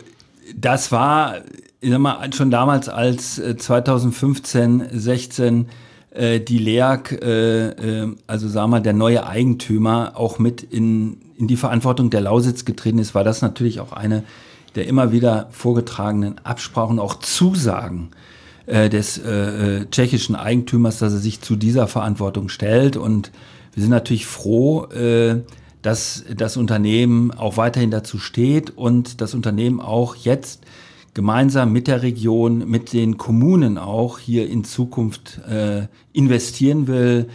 das 0.54 0.92
war 0.92 1.42
ich 1.84 1.90
sag 1.90 1.98
mal, 1.98 2.32
schon 2.32 2.50
damals 2.50 2.88
als 2.88 3.34
2015, 3.34 4.80
äh, 4.80 4.98
16 4.98 5.66
äh, 6.14 6.40
die 6.40 6.58
LEAG, 6.58 7.12
äh, 7.12 7.68
äh, 7.68 8.16
also 8.26 8.48
sagen 8.48 8.70
wir, 8.70 8.80
der 8.80 8.94
neue 8.94 9.26
Eigentümer 9.26 10.12
auch 10.14 10.38
mit 10.38 10.62
in, 10.62 11.18
in 11.36 11.48
die 11.48 11.56
Verantwortung 11.56 12.10
der 12.10 12.22
Lausitz 12.22 12.64
getreten 12.64 12.98
ist, 12.98 13.14
war 13.14 13.24
das 13.24 13.42
natürlich 13.42 13.80
auch 13.80 13.92
eine 13.92 14.24
der 14.74 14.86
immer 14.86 15.12
wieder 15.12 15.48
vorgetragenen 15.50 16.38
Absprachen, 16.44 16.98
auch 16.98 17.20
Zusagen 17.20 18.10
äh, 18.66 18.88
des 18.88 19.18
äh, 19.18 19.30
äh, 19.82 19.86
tschechischen 19.90 20.34
Eigentümers, 20.34 20.98
dass 20.98 21.12
er 21.12 21.18
sich 21.18 21.40
zu 21.40 21.56
dieser 21.56 21.86
Verantwortung 21.86 22.48
stellt. 22.48 22.96
Und 22.96 23.30
wir 23.74 23.82
sind 23.82 23.90
natürlich 23.90 24.26
froh, 24.26 24.86
äh, 24.86 25.42
dass 25.82 26.24
das 26.34 26.56
Unternehmen 26.56 27.30
auch 27.30 27.56
weiterhin 27.56 27.90
dazu 27.90 28.18
steht 28.18 28.70
und 28.76 29.20
das 29.20 29.34
Unternehmen 29.34 29.80
auch 29.80 30.16
jetzt 30.16 30.62
gemeinsam 31.14 31.72
mit 31.72 31.86
der 31.86 32.02
Region, 32.02 32.68
mit 32.68 32.92
den 32.92 33.16
Kommunen 33.16 33.78
auch 33.78 34.18
hier 34.18 34.48
in 34.48 34.64
Zukunft 34.64 35.40
äh, 35.48 35.86
investieren 36.12 36.86
will. 36.88 37.28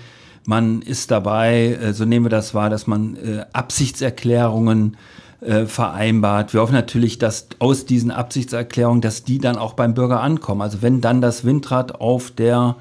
Man 0.46 0.82
ist 0.82 1.12
dabei, 1.12 1.78
äh, 1.82 1.94
so 1.94 2.06
nehmen 2.06 2.26
wir 2.26 2.30
das 2.30 2.54
wahr, 2.54 2.70
dass 2.70 2.88
man 2.88 3.16
äh, 3.16 3.46
Absichtserklärungen 3.54 4.98
äh, 5.42 5.66
vereinbart. 5.66 6.54
Wir 6.54 6.62
hoffen 6.62 6.74
natürlich, 6.74 7.18
dass 7.18 7.48
aus 7.60 7.86
diesen 7.86 8.12
Absichtserklärungen, 8.12 9.02
dass 9.02 9.24
die 9.24 9.38
dann 9.40 9.56
auch 9.58 9.74
beim 9.74 9.94
Bürger 9.94 10.22
ankommen. 10.22 10.62
Also 10.62 10.82
wenn 10.82 11.00
dann 11.00 11.22
das 11.22 11.46
Windrad 11.46 12.02
auf 12.02 12.32
der 12.32 12.76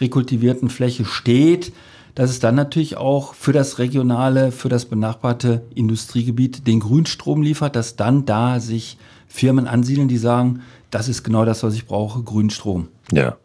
rekultivierten 0.00 0.68
Fläche 0.68 1.06
steht, 1.06 1.72
dass 2.14 2.28
es 2.28 2.40
dann 2.40 2.54
natürlich 2.54 2.98
auch 2.98 3.32
für 3.32 3.52
das 3.52 3.78
regionale, 3.78 4.52
für 4.52 4.68
das 4.68 4.84
benachbarte 4.84 5.62
Industriegebiet 5.74 6.66
den 6.66 6.80
Grünstrom 6.80 7.40
liefert, 7.40 7.74
dass 7.74 7.96
dann 7.96 8.26
da 8.26 8.60
sich 8.60 8.98
Firmen 9.32 9.66
ansiedeln, 9.66 10.08
die 10.08 10.18
sagen, 10.18 10.60
das 10.90 11.08
ist 11.08 11.22
genau 11.22 11.44
das, 11.44 11.62
was 11.62 11.74
ich 11.74 11.86
brauche, 11.86 12.22
Grünstrom. 12.22 12.88
Ja. 13.10 13.36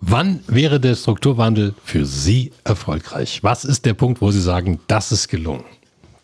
Wann 0.00 0.40
wäre 0.46 0.80
der 0.80 0.94
Strukturwandel 0.94 1.74
für 1.84 2.06
Sie 2.06 2.52
erfolgreich? 2.64 3.42
Was 3.42 3.66
ist 3.66 3.84
der 3.84 3.92
Punkt, 3.92 4.22
wo 4.22 4.30
Sie 4.30 4.40
sagen, 4.40 4.80
das 4.86 5.12
ist 5.12 5.28
gelungen? 5.28 5.64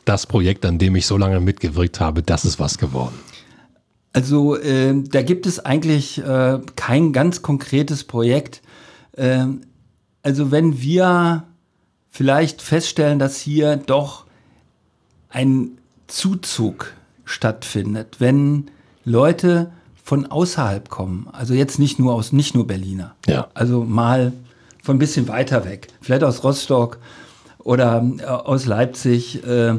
Das 0.06 0.26
Projekt, 0.26 0.64
an 0.64 0.78
dem 0.78 0.96
ich 0.96 1.06
so 1.06 1.18
lange 1.18 1.40
mitgewirkt 1.40 2.00
habe, 2.00 2.22
das 2.22 2.46
ist 2.46 2.58
was 2.58 2.78
geworden. 2.78 3.14
Also 4.14 4.56
äh, 4.56 4.94
da 5.02 5.20
gibt 5.20 5.44
es 5.44 5.60
eigentlich 5.60 6.16
äh, 6.18 6.60
kein 6.76 7.12
ganz 7.12 7.42
konkretes 7.42 8.04
Projekt. 8.04 8.62
Äh, 9.12 9.44
also 10.22 10.50
wenn 10.50 10.80
wir 10.80 11.44
vielleicht 12.08 12.62
feststellen, 12.62 13.18
dass 13.18 13.38
hier 13.38 13.76
doch 13.76 14.24
ein 15.28 15.72
Zuzug 16.06 16.94
stattfindet, 17.26 18.16
wenn 18.18 18.70
Leute 19.04 19.70
von 20.02 20.24
außerhalb 20.26 20.88
kommen, 20.88 21.28
also 21.32 21.52
jetzt 21.52 21.78
nicht 21.78 21.98
nur 21.98 22.14
aus, 22.14 22.32
nicht 22.32 22.54
nur 22.54 22.66
Berliner, 22.66 23.14
ja. 23.26 23.48
also 23.52 23.84
mal 23.84 24.32
von 24.82 24.96
ein 24.96 24.98
bisschen 25.00 25.28
weiter 25.28 25.64
weg, 25.64 25.88
vielleicht 26.00 26.24
aus 26.24 26.44
Rostock 26.44 26.98
oder 27.58 28.08
äh, 28.18 28.24
aus 28.24 28.64
Leipzig. 28.64 29.44
Äh, 29.46 29.74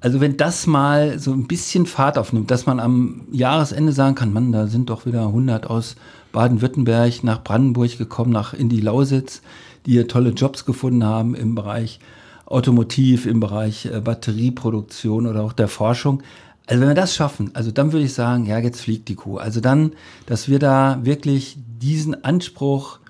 also 0.00 0.20
wenn 0.20 0.36
das 0.36 0.66
mal 0.66 1.20
so 1.20 1.32
ein 1.32 1.46
bisschen 1.46 1.86
Fahrt 1.86 2.18
aufnimmt, 2.18 2.50
dass 2.50 2.66
man 2.66 2.80
am 2.80 3.22
Jahresende 3.30 3.92
sagen 3.92 4.16
kann, 4.16 4.32
Mann, 4.32 4.50
da 4.50 4.66
sind 4.66 4.90
doch 4.90 5.06
wieder 5.06 5.26
100 5.26 5.70
aus 5.70 5.94
Baden-Württemberg 6.32 7.22
nach 7.22 7.44
Brandenburg 7.44 7.96
gekommen, 7.98 8.32
nach 8.32 8.52
in 8.52 8.68
die 8.68 8.80
Lausitz, 8.80 9.42
die 9.86 9.92
hier 9.92 10.08
tolle 10.08 10.30
Jobs 10.30 10.64
gefunden 10.64 11.04
haben 11.04 11.36
im 11.36 11.54
Bereich 11.54 12.00
Automotiv, 12.46 13.26
im 13.26 13.38
Bereich 13.38 13.86
äh, 13.86 14.00
Batterieproduktion 14.00 15.28
oder 15.28 15.42
auch 15.42 15.52
der 15.52 15.68
Forschung. 15.68 16.22
Also 16.66 16.80
wenn 16.80 16.88
wir 16.88 16.94
das 16.94 17.14
schaffen, 17.14 17.50
also 17.54 17.70
dann 17.70 17.92
würde 17.92 18.06
ich 18.06 18.14
sagen, 18.14 18.46
ja, 18.46 18.58
jetzt 18.58 18.80
fliegt 18.80 19.08
die 19.08 19.14
Kuh. 19.14 19.36
Also 19.36 19.60
dann, 19.60 19.92
dass 20.26 20.48
wir 20.48 20.58
da 20.58 21.00
wirklich 21.02 21.58
diesen 21.80 22.24
Anspruch 22.24 23.00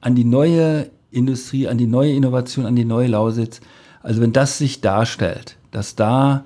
an 0.00 0.14
die 0.14 0.24
neue 0.24 0.90
Industrie, 1.10 1.68
an 1.68 1.78
die 1.78 1.86
neue 1.86 2.12
Innovation, 2.12 2.66
an 2.66 2.76
die 2.76 2.84
neue 2.84 3.08
Lausitz, 3.08 3.60
also 4.02 4.20
wenn 4.20 4.32
das 4.32 4.58
sich 4.58 4.80
darstellt, 4.80 5.56
dass 5.70 5.96
da 5.96 6.44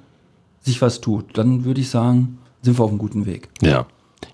sich 0.60 0.82
was 0.82 1.00
tut, 1.00 1.36
dann 1.38 1.64
würde 1.64 1.80
ich 1.80 1.90
sagen, 1.90 2.38
sind 2.62 2.78
wir 2.78 2.84
auf 2.84 2.90
einem 2.90 2.98
guten 2.98 3.26
Weg. 3.26 3.48
Ja. 3.62 3.86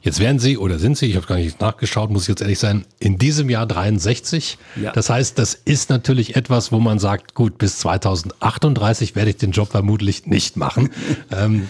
Jetzt 0.02 0.20
werden 0.20 0.38
Sie 0.38 0.58
oder 0.58 0.78
sind 0.78 0.98
Sie, 0.98 1.06
ich 1.06 1.16
habe 1.16 1.26
gar 1.26 1.36
nicht 1.36 1.60
nachgeschaut, 1.60 2.10
muss 2.10 2.22
ich 2.22 2.28
jetzt 2.28 2.42
ehrlich 2.42 2.58
sein, 2.58 2.84
in 2.98 3.16
diesem 3.16 3.48
Jahr 3.48 3.66
63. 3.66 4.58
Ja. 4.76 4.92
Das 4.92 5.08
heißt, 5.08 5.38
das 5.38 5.54
ist 5.54 5.88
natürlich 5.88 6.36
etwas, 6.36 6.72
wo 6.72 6.78
man 6.78 6.98
sagt, 6.98 7.34
gut, 7.34 7.56
bis 7.56 7.78
2038 7.78 9.16
werde 9.16 9.30
ich 9.30 9.36
den 9.36 9.52
Job 9.52 9.70
vermutlich 9.70 10.26
nicht 10.26 10.56
machen. 10.56 10.90
ähm, 11.30 11.68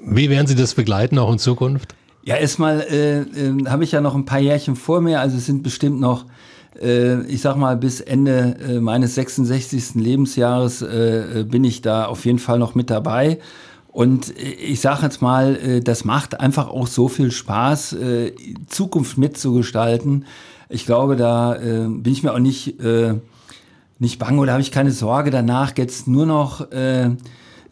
wie 0.00 0.30
werden 0.30 0.46
Sie 0.46 0.54
das 0.54 0.74
begleiten, 0.74 1.18
auch 1.18 1.32
in 1.32 1.38
Zukunft? 1.38 1.94
Ja, 2.22 2.36
erstmal 2.36 2.80
äh, 2.80 3.20
äh, 3.20 3.64
habe 3.68 3.84
ich 3.84 3.92
ja 3.92 4.00
noch 4.00 4.14
ein 4.14 4.24
paar 4.24 4.38
Jährchen 4.38 4.76
vor 4.76 5.00
mir, 5.00 5.20
also 5.20 5.38
es 5.38 5.46
sind 5.46 5.62
bestimmt 5.62 5.98
noch, 6.00 6.26
äh, 6.80 7.22
ich 7.22 7.40
sag 7.40 7.56
mal, 7.56 7.76
bis 7.76 8.00
Ende 8.00 8.56
äh, 8.60 8.80
meines 8.80 9.14
66. 9.14 9.94
Lebensjahres 9.94 10.82
äh, 10.82 11.40
äh, 11.40 11.44
bin 11.44 11.64
ich 11.64 11.80
da 11.80 12.04
auf 12.04 12.26
jeden 12.26 12.38
Fall 12.38 12.58
noch 12.58 12.74
mit 12.74 12.90
dabei. 12.90 13.38
Und 13.90 14.34
ich 14.38 14.80
sage 14.80 15.02
jetzt 15.02 15.22
mal, 15.22 15.80
das 15.82 16.04
macht 16.04 16.38
einfach 16.38 16.68
auch 16.68 16.86
so 16.86 17.08
viel 17.08 17.32
Spaß, 17.32 17.96
Zukunft 18.68 19.18
mitzugestalten. 19.18 20.26
Ich 20.68 20.86
glaube, 20.86 21.16
da 21.16 21.56
bin 21.58 22.12
ich 22.12 22.22
mir 22.22 22.32
auch 22.32 22.38
nicht, 22.38 22.76
nicht 23.98 24.18
bang 24.20 24.38
oder 24.38 24.52
habe 24.52 24.62
ich 24.62 24.70
keine 24.70 24.92
Sorge 24.92 25.30
danach, 25.30 25.72
jetzt 25.76 26.06
nur 26.06 26.26
noch 26.26 26.68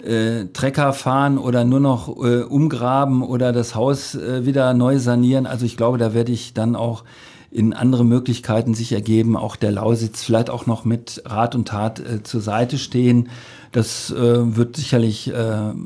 äh, 0.02 0.46
Trecker 0.52 0.92
fahren 0.92 1.38
oder 1.38 1.64
nur 1.64 1.80
noch 1.80 2.08
äh, 2.08 2.42
umgraben 2.42 3.22
oder 3.22 3.52
das 3.52 3.74
Haus 3.74 4.14
äh, 4.14 4.46
wieder 4.46 4.74
neu 4.74 4.98
sanieren. 4.98 5.46
Also 5.46 5.66
ich 5.66 5.76
glaube, 5.76 5.98
da 5.98 6.14
werde 6.14 6.32
ich 6.32 6.54
dann 6.54 6.76
auch 6.76 7.04
in 7.50 7.72
andere 7.72 8.04
Möglichkeiten 8.04 8.74
sich 8.74 8.92
ergeben, 8.92 9.36
auch 9.36 9.56
der 9.56 9.72
Lausitz 9.72 10.22
vielleicht 10.22 10.50
auch 10.50 10.66
noch 10.66 10.84
mit 10.84 11.22
Rat 11.24 11.54
und 11.54 11.68
Tat 11.68 12.00
äh, 12.00 12.22
zur 12.22 12.40
Seite 12.40 12.78
stehen. 12.78 13.30
Das 13.72 14.10
äh, 14.10 14.56
wird 14.56 14.76
sicherlich, 14.76 15.28
äh, 15.28 15.32
sagen 15.32 15.76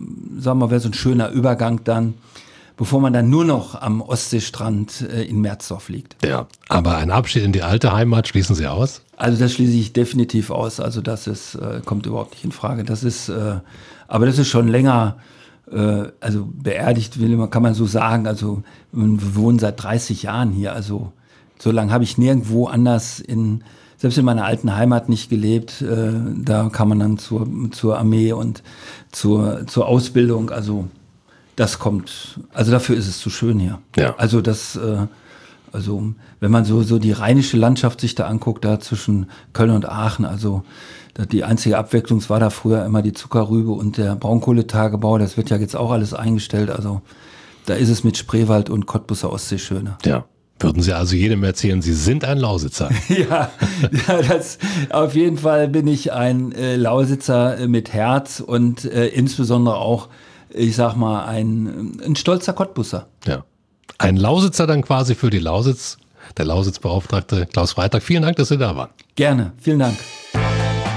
wir 0.42 0.54
mal, 0.54 0.70
wäre 0.70 0.80
so 0.80 0.88
ein 0.88 0.94
schöner 0.94 1.30
Übergang 1.30 1.82
dann 1.84 2.14
bevor 2.80 2.98
man 2.98 3.12
dann 3.12 3.28
nur 3.28 3.44
noch 3.44 3.74
am 3.74 4.00
Ostseestrand 4.00 5.02
äh, 5.02 5.24
in 5.24 5.42
Merzdorf 5.42 5.90
liegt. 5.90 6.16
Ja, 6.24 6.46
aber 6.70 6.96
ein 6.96 7.10
Abschied 7.10 7.42
in 7.42 7.52
die 7.52 7.62
alte 7.62 7.92
Heimat 7.92 8.26
schließen 8.26 8.56
Sie 8.56 8.66
aus? 8.66 9.02
Also 9.18 9.38
das 9.38 9.52
schließe 9.52 9.76
ich 9.76 9.92
definitiv 9.92 10.50
aus. 10.50 10.80
Also 10.80 11.02
das 11.02 11.26
ist, 11.26 11.56
äh, 11.56 11.82
kommt 11.84 12.06
überhaupt 12.06 12.30
nicht 12.30 12.44
in 12.44 12.52
Frage. 12.52 12.82
Das 12.84 13.04
ist, 13.04 13.28
äh, 13.28 13.56
aber 14.10 14.26
das 14.26 14.38
ist 14.38 14.48
schon 14.48 14.66
länger, 14.68 15.16
äh, 15.70 16.08
also 16.20 16.48
beerdigt 16.52 17.20
will 17.20 17.36
man, 17.36 17.48
kann 17.48 17.62
man 17.62 17.74
so 17.74 17.86
sagen. 17.86 18.26
Also 18.26 18.64
wir 18.92 19.36
wohnen 19.36 19.60
seit 19.60 19.82
30 19.82 20.24
Jahren 20.24 20.50
hier. 20.50 20.72
Also 20.72 21.12
so 21.58 21.70
lange 21.70 21.92
habe 21.92 22.02
ich 22.02 22.18
nirgendwo 22.18 22.66
anders 22.66 23.20
in, 23.20 23.62
selbst 23.96 24.18
in 24.18 24.24
meiner 24.24 24.44
alten 24.44 24.76
Heimat 24.76 25.08
nicht 25.08 25.30
gelebt. 25.30 25.80
Äh, 25.80 26.10
da 26.42 26.68
kam 26.70 26.88
man 26.88 26.98
dann 26.98 27.18
zur, 27.18 27.46
zur 27.70 27.98
Armee 27.98 28.32
und 28.32 28.64
zur, 29.12 29.66
zur 29.68 29.86
Ausbildung. 29.86 30.50
Also 30.50 30.88
das 31.54 31.78
kommt, 31.78 32.40
also 32.52 32.72
dafür 32.72 32.96
ist 32.96 33.06
es 33.06 33.20
zu 33.20 33.30
schön 33.30 33.60
hier. 33.60 33.78
Ja. 33.96 34.16
Also 34.16 34.40
das, 34.40 34.74
äh, 34.74 35.06
also 35.72 36.12
wenn 36.40 36.50
man 36.50 36.64
so, 36.64 36.82
so 36.82 36.98
die 36.98 37.12
rheinische 37.12 37.56
Landschaft 37.56 38.00
sich 38.00 38.14
da 38.14 38.26
anguckt, 38.26 38.64
da 38.64 38.80
zwischen 38.80 39.26
Köln 39.52 39.70
und 39.70 39.88
Aachen, 39.88 40.24
also 40.24 40.62
die 41.32 41.44
einzige 41.44 41.76
Abwechslung 41.76 42.26
war 42.28 42.40
da 42.40 42.50
früher 42.50 42.84
immer 42.84 43.02
die 43.02 43.12
Zuckerrübe 43.12 43.72
und 43.72 43.96
der 43.96 44.16
Braunkohletagebau, 44.16 45.18
das 45.18 45.36
wird 45.36 45.50
ja 45.50 45.56
jetzt 45.56 45.76
auch 45.76 45.90
alles 45.90 46.14
eingestellt, 46.14 46.70
also 46.70 47.02
da 47.66 47.74
ist 47.74 47.88
es 47.88 48.04
mit 48.04 48.16
Spreewald 48.16 48.70
und 48.70 48.86
Cottbusser 48.86 49.32
Ostsee 49.32 49.58
schöner. 49.58 49.98
Ja. 50.04 50.24
Würden 50.62 50.82
Sie 50.82 50.92
also 50.92 51.16
jedem 51.16 51.42
erzählen, 51.42 51.80
Sie 51.80 51.94
sind 51.94 52.22
ein 52.22 52.36
Lausitzer? 52.36 52.90
ja, 53.08 53.50
ja 54.06 54.22
das, 54.28 54.58
auf 54.90 55.14
jeden 55.14 55.38
Fall 55.38 55.68
bin 55.68 55.86
ich 55.86 56.12
ein 56.12 56.52
äh, 56.52 56.76
Lausitzer 56.76 57.60
äh, 57.60 57.66
mit 57.66 57.94
Herz 57.94 58.40
und 58.40 58.84
äh, 58.84 59.06
insbesondere 59.06 59.76
auch 59.76 60.08
ich 60.52 60.76
sag 60.76 60.96
mal, 60.96 61.24
ein, 61.24 62.00
ein 62.04 62.16
stolzer 62.16 62.52
Cottbusser. 62.52 63.08
Ja. 63.26 63.44
Ein 63.98 64.16
Lausitzer 64.16 64.66
dann 64.66 64.82
quasi 64.82 65.14
für 65.14 65.30
die 65.30 65.38
Lausitz, 65.38 65.98
der 66.36 66.44
Lausitzbeauftragte 66.46 67.46
Klaus 67.46 67.72
Freitag. 67.72 68.02
Vielen 68.02 68.22
Dank, 68.22 68.36
dass 68.36 68.48
Sie 68.48 68.58
da 68.58 68.76
waren. 68.76 68.90
Gerne, 69.16 69.52
vielen 69.58 69.80
Dank. 69.80 69.96